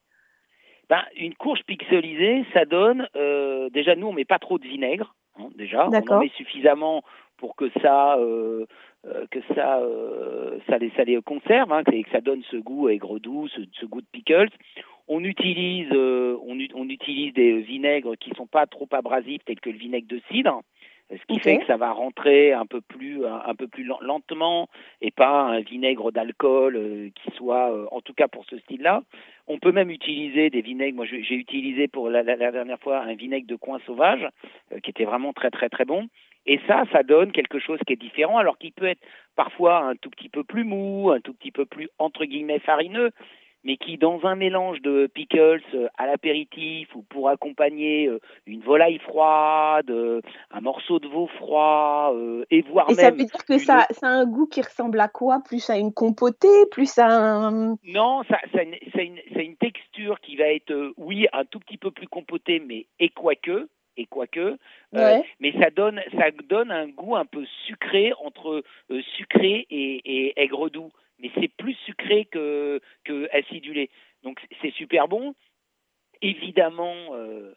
Ben, 0.90 1.03
une 1.14 1.37
courge 1.37 1.61
pixelisée 1.68 2.45
ça 2.53 2.64
donne 2.64 3.07
euh, 3.14 3.71
déjà 3.71 3.95
nous 3.95 4.09
on 4.09 4.12
met 4.12 4.25
pas 4.25 4.40
trop 4.40 4.59
de 4.59 4.66
vinaigre 4.66 5.14
hein, 5.38 5.51
déjà. 5.55 5.88
On 5.88 6.14
en 6.14 6.18
met 6.18 6.33
suffisamment 6.37 7.05
pour 7.37 7.55
que 7.55 7.71
ça 7.81 8.18
que 9.31 9.40
ça 9.55 9.81
ça 10.68 10.79
les 10.79 10.90
ça 10.97 11.05
les 11.05 11.23
conserve 11.23 11.73
hein, 11.73 11.85
que 11.85 11.92
ça 12.11 12.21
donne 12.21 12.42
ce 12.51 12.57
goût 12.57 12.88
aigre 12.88 13.21
doux 13.21 13.47
ce, 13.47 13.61
ce 13.81 13.87
goût 13.87 14.01
de 14.01 14.07
pickles. 14.11 14.51
On 15.09 15.23
utilise, 15.25 15.90
on, 15.92 16.59
on, 16.75 16.88
utilise 16.88 17.35
des 17.35 17.61
vinaigres 17.61 18.14
qui 18.16 18.31
sont 18.37 18.47
pas 18.47 18.66
trop 18.66 18.88
abrasifs, 18.92 19.45
tels 19.45 19.59
que 19.59 19.68
le 19.68 19.77
vinaigre 19.77 20.07
de 20.07 20.21
cidre, 20.31 20.62
ce 21.16 21.33
qui 21.33 21.40
fait 21.40 21.59
que 21.59 21.66
ça 21.66 21.77
va 21.77 21.92
rentrer 21.92 22.53
un 22.53 22.66
peu 22.66 22.81
plus 22.81 23.27
un, 23.27 23.55
peu 23.55 23.68
plus 23.68 23.85
lentement 24.01 24.68
et 25.01 25.11
pas 25.11 25.42
un 25.42 25.61
vinaigre 25.61 26.11
d'alcool 26.12 26.77
euh, 26.77 27.11
qui 27.14 27.31
soit 27.37 27.72
euh, 27.72 27.87
en 27.90 28.01
tout 28.01 28.14
cas 28.14 28.29
pour 28.29 28.44
ce 28.46 28.59
style-là. 28.59 29.03
On 29.46 29.59
peut 29.59 29.72
même 29.72 29.90
utiliser 29.90 30.51
des 30.51 30.62
vinaigres. 30.62 30.96
Moi, 30.96 31.07
j'ai 31.07 31.35
utilisé 31.35 31.88
pour 31.88 32.09
la, 32.09 32.22
dernière 32.22 32.79
fois 32.79 33.01
un 33.01 33.14
vinaigre 33.14 33.46
de 33.46 33.57
coin 33.57 33.81
sauvage 33.87 34.27
euh, 34.72 34.81
qui 34.81 34.90
était 34.90 35.05
vraiment 35.05 35.33
très 35.33 35.51
très 35.51 35.68
très 35.68 35.85
bon. 35.85 36.09
Et 36.46 36.59
ça, 36.66 36.85
ça 36.92 37.03
donne 37.03 37.31
quelque 37.31 37.59
chose 37.59 37.79
qui 37.87 37.92
est 37.92 37.96
différent, 37.96 38.38
alors 38.38 38.59
qu'il 38.59 38.72
peut 38.72 38.87
être 38.87 39.03
parfois 39.37 39.79
un 39.85 39.94
tout 39.94 40.11
petit 40.11 40.29
peu 40.29 40.42
plus 40.42 40.64
mou, 40.64 41.11
un 41.11 41.20
tout 41.20 41.35
petit 41.35 41.53
peu 41.53 41.66
plus 41.66 41.88
entre 41.98 42.25
guillemets 42.25 42.59
farineux, 42.59 43.11
mais 43.64 43.77
qui 43.77 43.96
dans 43.96 44.25
un 44.25 44.35
mélange 44.35 44.81
de 44.83 45.07
pickles 45.07 45.62
euh, 45.75 45.88
à 45.96 46.07
l'apéritif 46.07 46.94
ou 46.94 47.03
pour 47.03 47.29
accompagner 47.29 48.09
euh, 48.09 48.20
une 48.46 48.61
volaille 48.61 48.98
froide, 48.98 49.90
euh, 49.90 50.20
un 50.51 50.61
morceau 50.61 50.98
de 50.98 51.09
veau 51.09 51.29
froid 51.38 52.14
et 52.51 52.62
voire 52.62 52.87
et 52.90 52.94
même. 52.94 53.05
ça 53.05 53.11
veut 53.11 53.25
dire 53.25 53.44
que 53.46 53.59
ça, 53.59 53.87
ça, 53.90 54.09
a 54.09 54.11
un 54.11 54.27
goût 54.27 54.46
qui 54.46 54.61
ressemble 54.61 55.01
à 55.01 55.09
quoi? 55.09 55.40
Plus 55.44 55.70
à 55.70 55.77
une 55.77 55.92
compotée 55.92 56.66
Plus 56.70 56.98
à 56.98 57.07
un. 57.07 57.77
Non, 57.85 58.22
ça, 58.29 58.38
ça, 58.53 58.62
une, 58.62 58.77
une, 58.94 59.18
une, 59.37 59.57
texture 59.57 60.20
qui 60.20 60.37
va 60.37 60.46
être, 60.46 60.92
oui, 60.96 61.27
un 61.33 61.44
tout 61.44 61.61
petit 61.61 61.79
peu 61.79 61.90
plus 61.90 62.09
compotée, 62.09 62.61
mais 62.61 62.87
et 62.98 63.09
quoique 63.11 63.68
et 63.98 64.07
quoique, 64.07 64.57
ouais. 64.94 65.22
mais 65.38 65.53
ça 65.61 65.68
donne 65.68 66.01
ça 66.16 66.31
donne 66.48 66.70
un 66.70 66.88
goût 66.88 67.14
un 67.14 67.27
peu 67.27 67.44
sucré 67.66 68.14
entre 68.25 68.62
sucré 69.18 69.66
et, 69.70 70.01
et 70.05 70.42
aigre 70.42 70.70
doux 70.70 70.90
mais 71.22 71.30
c'est 71.35 71.48
plus 71.48 71.74
sucré 71.87 72.26
que, 72.26 72.80
acidulé. 73.32 73.90
Donc 74.22 74.40
c'est 74.61 74.72
super 74.72 75.08
bon. 75.08 75.35
Évidemment, 76.20 77.14
euh, 77.14 77.54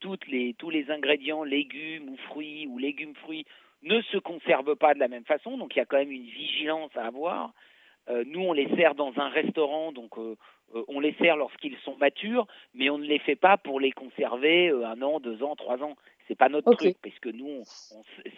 tous 0.00 0.18
les 0.26 0.90
ingrédients, 0.90 1.44
légumes 1.44 2.10
ou 2.10 2.16
fruits 2.28 2.66
ou 2.66 2.78
légumes 2.78 3.16
fruits, 3.16 3.46
ne 3.82 4.00
se 4.02 4.18
conservent 4.18 4.76
pas 4.76 4.94
de 4.94 4.98
la 4.98 5.08
même 5.08 5.24
façon. 5.24 5.56
Donc 5.56 5.74
il 5.74 5.78
y 5.78 5.82
a 5.82 5.86
quand 5.86 5.98
même 5.98 6.10
une 6.10 6.28
vigilance 6.28 6.94
à 6.96 7.06
avoir. 7.06 7.52
Euh, 8.08 8.24
nous, 8.26 8.40
on 8.40 8.52
les 8.52 8.68
sert 8.76 8.94
dans 8.94 9.12
un 9.18 9.28
restaurant, 9.28 9.92
donc 9.92 10.18
euh, 10.18 10.36
on 10.88 11.00
les 11.00 11.14
sert 11.14 11.36
lorsqu'ils 11.36 11.76
sont 11.84 11.96
matures, 11.96 12.46
mais 12.74 12.90
on 12.90 12.98
ne 12.98 13.04
les 13.04 13.18
fait 13.18 13.36
pas 13.36 13.56
pour 13.56 13.80
les 13.80 13.92
conserver 13.92 14.70
un 14.70 15.00
an, 15.02 15.20
deux 15.20 15.42
ans, 15.42 15.56
trois 15.56 15.82
ans. 15.82 15.96
C'est 16.26 16.34
pas 16.34 16.50
notre 16.50 16.68
okay. 16.68 16.92
truc 16.92 16.96
parce 17.02 17.18
que 17.20 17.30
nous 17.30 17.62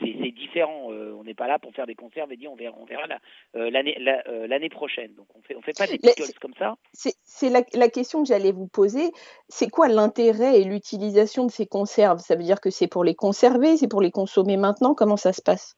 c'est 0.00 0.30
différent. 0.30 0.92
Euh, 0.92 1.12
on 1.18 1.24
n'est 1.24 1.34
pas 1.34 1.48
là 1.48 1.58
pour 1.58 1.74
faire 1.74 1.86
des 1.86 1.96
conserves 1.96 2.30
et 2.32 2.36
dire 2.36 2.52
on 2.52 2.54
verra 2.54 2.76
on 2.78 2.84
verra 2.84 3.06
l'année 3.54 3.96
la, 3.98 4.22
l'année 4.46 4.68
prochaine. 4.68 5.12
Donc 5.14 5.26
on 5.34 5.42
fait 5.42 5.56
on 5.56 5.62
fait 5.62 5.76
pas 5.76 5.88
des 5.88 5.98
pickles 5.98 6.38
comme 6.40 6.54
ça. 6.54 6.76
c'est 6.92 7.50
la, 7.50 7.62
la, 7.74 7.88
question 7.88 8.22
que 8.22 8.28
j'allais 8.28 8.52
vous 8.52 8.68
poser. 8.68 9.10
C'est 9.48 9.68
quoi 9.68 9.88
l'intérêt 9.88 10.60
et 10.60 10.64
l'utilisation 10.64 11.46
de 11.46 11.50
ces 11.50 11.66
conserves? 11.66 12.18
Ça 12.18 12.36
veut 12.36 12.44
dire 12.44 12.60
que 12.60 12.70
c'est 12.70 12.88
pour 12.88 13.02
les 13.02 13.16
conserver 13.16 13.76
c'est 13.76 13.88
pour 13.88 14.02
les 14.02 14.12
consommer 14.12 14.56
maintenant? 14.56 14.94
Comment 14.94 15.16
ça 15.16 15.32
se 15.32 15.42
passe? 15.42 15.76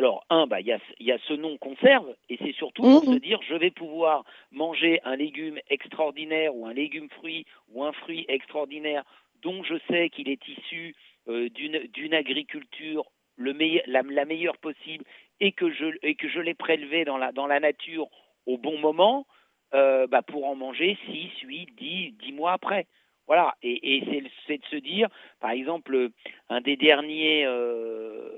Alors, 0.00 0.24
un, 0.30 0.46
bah, 0.46 0.62
il 0.62 0.66
y, 0.66 0.72
a, 0.72 0.78
y 0.98 1.12
a 1.12 1.18
ce 1.28 1.34
nom 1.34 1.58
conserve, 1.58 2.14
et 2.30 2.38
c'est 2.38 2.54
surtout 2.54 2.80
pour 2.80 3.04
mmh. 3.04 3.12
se 3.12 3.18
dire, 3.18 3.38
je 3.46 3.54
vais 3.54 3.70
pouvoir 3.70 4.24
manger 4.50 4.98
un 5.04 5.14
légume 5.14 5.58
extraordinaire 5.68 6.56
ou 6.56 6.64
un 6.64 6.72
légume 6.72 7.10
fruit 7.10 7.44
ou 7.68 7.84
un 7.84 7.92
fruit 7.92 8.24
extraordinaire 8.28 9.04
dont 9.42 9.62
je 9.62 9.74
sais 9.90 10.08
qu'il 10.08 10.30
est 10.30 10.48
issu 10.48 10.94
euh, 11.28 11.50
d'une 11.50 12.14
agriculture 12.14 13.04
le 13.36 13.52
meille, 13.52 13.82
la, 13.86 14.00
la, 14.00 14.24
meilleure 14.24 14.56
possible 14.56 15.04
et 15.38 15.52
que 15.52 15.70
je, 15.70 15.84
et 16.02 16.14
que 16.14 16.30
je 16.30 16.40
l'ai 16.40 16.54
prélevé 16.54 17.04
dans 17.04 17.18
la, 17.18 17.30
dans 17.32 17.46
la 17.46 17.60
nature 17.60 18.08
au 18.46 18.56
bon 18.56 18.78
moment, 18.78 19.26
euh, 19.74 20.06
bah 20.06 20.22
pour 20.22 20.46
en 20.46 20.54
manger 20.54 20.96
6, 21.04 21.46
8, 21.46 21.68
10, 21.76 22.12
10 22.12 22.32
mois 22.32 22.52
après. 22.52 22.86
Voilà, 23.26 23.54
et, 23.62 23.96
et 23.96 24.30
c'est 24.46 24.56
de 24.56 24.64
se 24.70 24.76
dire, 24.76 25.08
par 25.40 25.50
exemple, 25.50 26.08
un 26.48 26.60
des 26.62 26.76
derniers, 26.76 27.44
euh, 27.44 28.30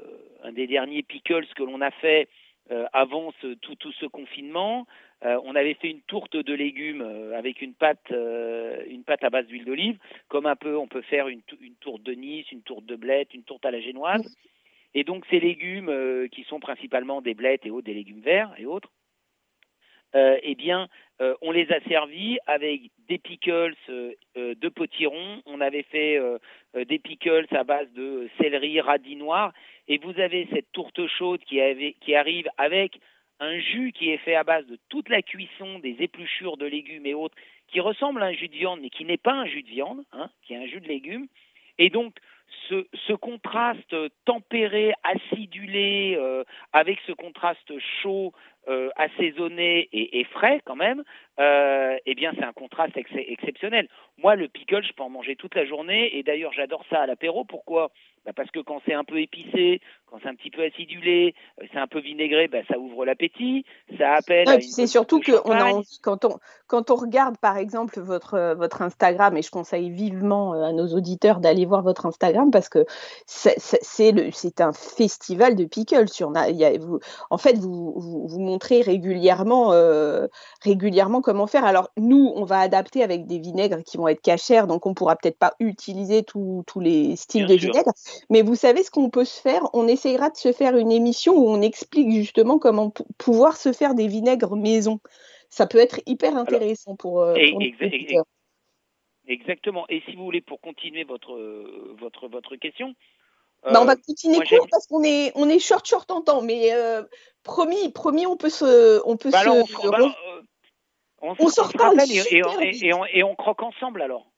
un 0.42 0.52
des 0.52 0.66
derniers 0.66 1.02
pickles 1.02 1.46
que 1.54 1.62
l'on 1.62 1.80
a 1.80 1.90
fait 1.90 2.28
euh, 2.70 2.86
avant 2.92 3.32
tout, 3.40 3.74
tout, 3.74 3.92
ce 3.92 4.06
confinement, 4.06 4.86
euh, 5.24 5.38
on 5.44 5.56
avait 5.56 5.74
fait 5.74 5.90
une 5.90 6.00
tourte 6.02 6.36
de 6.36 6.54
légumes 6.54 7.02
euh, 7.02 7.36
avec 7.36 7.60
une 7.60 7.74
pâte, 7.74 8.10
une 8.10 9.02
pâte 9.04 9.24
à 9.24 9.30
base 9.30 9.46
d'huile 9.46 9.64
d'olive, 9.64 9.98
comme 10.28 10.46
un 10.46 10.54
peu 10.54 10.76
on 10.76 10.86
peut 10.86 11.02
faire 11.02 11.28
une, 11.28 11.42
une, 11.60 11.74
tourte 11.74 12.02
de 12.02 12.12
Nice, 12.12 12.50
une 12.52 12.62
tourte 12.62 12.86
de 12.86 12.94
blettes, 12.94 13.34
une 13.34 13.42
tourte 13.42 13.66
à 13.66 13.72
la 13.72 13.80
génoise. 13.80 14.36
Et 14.94 15.02
donc 15.02 15.24
ces 15.28 15.40
légumes 15.40 16.28
qui 16.30 16.44
sont 16.44 16.60
principalement 16.60 17.20
des 17.20 17.34
blettes 17.34 17.66
et 17.66 17.70
autres, 17.70 17.86
des 17.86 17.94
légumes 17.94 18.20
verts 18.20 18.52
et 18.58 18.66
autres, 18.66 18.90
eh 20.14 20.54
bien, 20.54 20.88
on 21.40 21.50
les 21.50 21.72
a 21.72 21.80
servis 21.88 22.38
avec 22.46 22.82
des 23.08 23.16
pickles 23.16 23.74
de 24.36 24.68
potiron. 24.68 25.40
On 25.46 25.62
avait 25.62 25.84
fait 25.84 26.20
des 26.74 26.98
pickles 26.98 27.46
à 27.52 27.64
base 27.64 27.90
de 27.94 28.28
céleri, 28.38 28.82
radis 28.82 29.16
noir. 29.16 29.54
Et 29.88 29.98
vous 29.98 30.18
avez 30.20 30.48
cette 30.52 30.70
tourte 30.72 31.06
chaude 31.06 31.40
qui, 31.44 31.60
arrive 32.14 32.48
avec 32.56 32.98
un 33.40 33.58
jus 33.58 33.92
qui 33.92 34.10
est 34.10 34.18
fait 34.18 34.34
à 34.34 34.44
base 34.44 34.66
de 34.66 34.78
toute 34.88 35.08
la 35.08 35.22
cuisson 35.22 35.78
des 35.80 35.96
épluchures 36.00 36.56
de 36.56 36.66
légumes 36.66 37.06
et 37.06 37.14
autres, 37.14 37.34
qui 37.68 37.80
ressemble 37.80 38.22
à 38.22 38.26
un 38.26 38.32
jus 38.32 38.48
de 38.48 38.54
viande, 38.54 38.80
mais 38.80 38.90
qui 38.90 39.04
n'est 39.04 39.16
pas 39.16 39.32
un 39.32 39.46
jus 39.46 39.62
de 39.62 39.68
viande, 39.68 40.04
hein, 40.12 40.30
qui 40.42 40.54
est 40.54 40.58
un 40.58 40.66
jus 40.66 40.80
de 40.80 40.88
légumes. 40.88 41.26
Et 41.78 41.90
donc, 41.90 42.14
ce, 42.68 43.12
contraste 43.14 43.94
tempéré, 44.24 44.92
acidulé, 45.02 46.16
euh, 46.18 46.44
avec 46.72 46.98
ce 47.06 47.12
contraste 47.12 47.72
chaud, 48.02 48.32
euh, 48.68 48.90
assaisonné 48.96 49.88
et, 49.92 50.24
frais 50.24 50.60
quand 50.64 50.76
même, 50.76 51.02
euh, 51.40 51.96
eh 52.06 52.14
bien 52.14 52.32
c'est 52.36 52.44
un 52.44 52.52
contraste 52.52 52.96
ex 52.96 53.10
exceptionnel. 53.14 53.88
Moi, 54.18 54.36
le 54.36 54.48
pickle, 54.48 54.84
je 54.84 54.92
peux 54.92 55.02
en 55.02 55.10
manger 55.10 55.36
toute 55.36 55.54
la 55.54 55.64
journée, 55.64 56.16
et 56.16 56.22
d'ailleurs 56.22 56.52
j'adore 56.52 56.84
ça 56.88 57.02
à 57.02 57.06
l'apéro. 57.06 57.44
Pourquoi? 57.44 57.90
Bah 58.24 58.32
Parce 58.34 58.50
que 58.50 58.60
quand 58.60 58.80
c'est 58.86 58.94
un 58.94 59.04
peu 59.04 59.20
épicé, 59.20 59.80
quand 60.06 60.18
c'est 60.22 60.28
un 60.28 60.34
petit 60.34 60.50
peu 60.50 60.62
acidulé, 60.62 61.34
c'est 61.72 61.78
un 61.78 61.86
peu 61.86 62.00
vinaigré, 62.00 62.46
bah, 62.46 62.58
ça 62.70 62.78
ouvre 62.78 63.04
l'appétit, 63.04 63.64
ça 63.98 64.14
appelle. 64.14 64.46
Ouais, 64.46 64.60
c'est 64.60 64.86
surtout 64.86 65.20
que 65.20 65.32
on 65.44 65.52
a, 65.52 65.82
quand 66.02 66.24
on 66.24 66.38
quand 66.66 66.90
on 66.90 66.96
regarde 66.96 67.36
par 67.38 67.56
exemple 67.56 67.98
votre 68.00 68.54
votre 68.54 68.82
Instagram, 68.82 69.36
et 69.36 69.42
je 69.42 69.50
conseille 69.50 69.90
vivement 69.90 70.52
à 70.52 70.72
nos 70.72 70.86
auditeurs 70.88 71.40
d'aller 71.40 71.64
voir 71.64 71.82
votre 71.82 72.06
Instagram 72.06 72.50
parce 72.50 72.68
que 72.68 72.84
c'est 73.26 74.60
un 74.60 74.72
festival 74.72 75.56
de 75.56 75.64
pickles. 75.64 76.08
Sur, 76.08 76.32
il 76.48 76.56
y 76.56 76.64
a, 76.64 76.78
vous, 76.78 77.00
en 77.30 77.38
fait, 77.38 77.58
vous, 77.58 77.94
vous, 77.96 78.28
vous 78.28 78.40
montrez 78.40 78.82
régulièrement 78.82 79.72
euh, 79.72 80.28
régulièrement 80.62 81.22
comment 81.22 81.46
faire. 81.46 81.64
Alors 81.64 81.90
nous, 81.96 82.32
on 82.36 82.44
va 82.44 82.60
adapter 82.60 83.02
avec 83.02 83.26
des 83.26 83.38
vinaigres 83.38 83.82
qui 83.82 83.96
vont 83.96 84.08
être 84.08 84.20
cachères, 84.20 84.66
donc 84.66 84.86
on 84.86 84.94
pourra 84.94 85.16
peut-être 85.16 85.38
pas 85.38 85.54
utiliser 85.58 86.22
tous 86.22 86.64
les 86.76 87.16
styles 87.16 87.46
Bien 87.46 87.56
de 87.56 87.60
sûr. 87.60 87.72
vinaigre. 87.72 87.92
Mais 88.30 88.42
vous 88.42 88.54
savez 88.54 88.82
ce 88.82 88.90
qu'on 88.90 89.10
peut 89.10 89.24
se 89.24 89.40
faire? 89.40 89.62
On 89.72 89.88
essayera 89.88 90.30
de 90.30 90.36
se 90.36 90.52
faire 90.52 90.76
une 90.76 90.92
émission 90.92 91.34
où 91.34 91.48
on 91.48 91.60
explique 91.60 92.10
justement 92.12 92.58
comment 92.58 92.92
pouvoir 93.18 93.56
se 93.56 93.72
faire 93.72 93.94
des 93.94 94.08
vinaigres 94.08 94.56
maison. 94.56 95.00
Ça 95.48 95.66
peut 95.66 95.78
être 95.78 96.00
hyper 96.06 96.36
intéressant 96.36 96.92
Alors, 96.92 96.98
pour, 96.98 97.20
euh, 97.22 97.34
et, 97.36 97.52
pour 97.52 97.62
et, 97.62 98.18
Exactement. 99.28 99.84
Et 99.88 100.02
si 100.06 100.16
vous 100.16 100.24
voulez, 100.24 100.40
pour 100.40 100.60
continuer 100.60 101.04
votre, 101.04 101.38
votre, 101.98 102.28
votre 102.28 102.56
question. 102.56 102.94
Bah, 103.64 103.80
on 103.80 103.84
va 103.84 103.94
continuer 103.94 104.38
moi, 104.38 104.44
court 104.44 104.66
parce 104.70 104.86
qu'on 104.88 105.04
est, 105.04 105.30
on 105.36 105.48
est 105.48 105.60
short, 105.60 105.86
short 105.86 106.10
en 106.10 106.20
temps, 106.20 106.42
mais 106.42 106.72
euh, 106.72 107.04
promis, 107.44 107.92
promis, 107.92 108.26
on 108.26 108.36
peut 108.36 108.50
se. 108.50 109.00
On, 109.06 109.16
peut 109.16 109.30
bah 109.30 109.38
se, 109.38 109.48
alors, 109.48 109.68
on, 109.84 109.88
bah 109.88 109.96
alors, 109.96 110.08
euh, 110.08 110.42
on, 111.20 111.34
on, 111.38 111.48
se 111.48 111.60
reparle 111.60 112.00
et, 112.00 112.34
et, 112.34 112.44
on, 112.44 112.60
et, 112.60 112.92
on, 112.92 113.04
et 113.06 113.22
on 113.22 113.36
croque 113.36 113.62
ensemble 113.62 114.02
alors. 114.02 114.31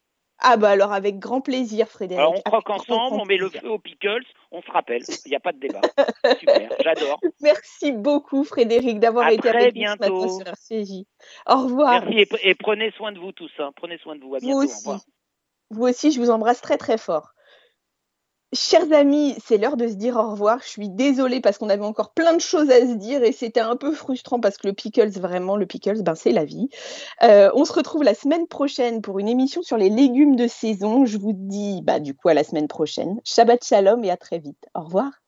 Ah 0.47 0.59
bah 0.59 0.71
alors 0.71 0.93
avec 0.93 1.19
grand 1.19 1.41
plaisir 1.41 1.89
Frédéric. 1.89 2.21
Alors 2.21 2.35
on 2.37 2.43
croque 2.43 2.69
ensemble, 2.69 3.17
on 3.19 3.25
met 3.25 3.39
le 3.39 3.49
feu 3.49 3.71
aux 3.71 3.79
pickles, 3.79 4.25
on 4.51 4.61
se 4.61 4.71
rappelle, 4.71 5.03
il 5.27 5.31
n'y 5.31 5.37
a 5.37 5.41
pas 5.41 5.53
de 5.53 5.59
débat. 5.59 5.81
Super, 6.39 6.71
j'adore. 6.81 7.19
Merci 7.41 7.93
beaucoup 7.93 8.45
Frédéric 8.45 9.01
d'avoir 9.01 9.29
été 9.29 9.49
très 9.49 9.63
avec 9.63 9.75
bientôt. 9.75 10.09
nous 10.09 10.29
ce 10.29 10.39
matin 10.39 10.55
sur 10.55 10.77
RCJ. 10.77 11.05
Au 11.47 11.63
revoir. 11.63 12.05
Merci 12.05 12.29
et, 12.43 12.51
et, 12.51 12.55
prenez 12.55 12.91
soin 12.91 13.13
de 13.13 13.19
vous 13.19 13.33
tous, 13.33 13.51
hein. 13.59 13.71
prenez 13.75 13.97
soin 13.99 14.17
de 14.17 14.21
vous, 14.23 14.35
à 14.35 14.39
bientôt. 14.39 14.59
Vous 14.59 14.65
aussi. 14.65 15.07
Vous 15.71 15.85
aussi, 15.85 16.13
je 16.13 16.21
vous 16.21 16.31
embrasse 16.31 16.61
très 16.61 16.77
très 16.77 16.99
fort. 16.99 17.35
Chers 18.55 18.93
amis, 18.93 19.35
c'est 19.45 19.59
l'heure 19.59 19.77
de 19.77 19.89
se 19.89 19.95
dire 19.95 20.17
au 20.17 20.31
revoir. 20.31 20.61
Je 20.63 20.69
suis 20.69 20.89
désolée 20.89 21.41
parce 21.41 21.59
qu'on 21.59 21.71
avait 21.71 21.85
encore 21.85 22.13
plein 22.13 22.35
de 22.35 22.41
choses 22.41 22.71
à 22.71 22.81
se 22.81 22.95
dire 22.95 23.25
et 23.25 23.33
c'était 23.33 23.61
un 23.61 23.75
peu 23.75 23.93
frustrant 23.93 24.39
parce 24.39 24.59
que 24.59 24.69
le 24.69 24.73
pickles, 24.73 25.11
vraiment, 25.11 25.57
le 25.57 25.67
pickles, 25.67 26.03
ben, 26.03 26.15
c'est 26.15 26.31
la 26.31 26.45
vie. 26.45 26.69
Euh, 27.23 27.51
on 27.55 27.65
se 27.65 27.73
retrouve 27.73 28.05
la 28.05 28.15
semaine 28.15 28.47
prochaine 28.47 29.03
pour 29.03 29.19
une 29.19 29.29
émission 29.29 29.63
sur 29.63 29.77
les 29.77 29.91
légumes 29.91 30.37
de 30.37 30.47
saison. 30.47 31.05
Je 31.05 31.19
vous 31.19 31.33
dis, 31.35 31.83
bah, 31.83 31.99
du 31.99 32.15
coup, 32.15 32.29
à 32.29 32.35
la 32.35 32.45
semaine 32.45 32.69
prochaine. 32.69 33.21
Shabbat 33.25 33.65
shalom 33.65 34.05
et 34.05 34.11
à 34.11 34.17
très 34.17 34.39
vite. 34.39 34.67
Au 34.75 34.83
revoir. 34.83 35.24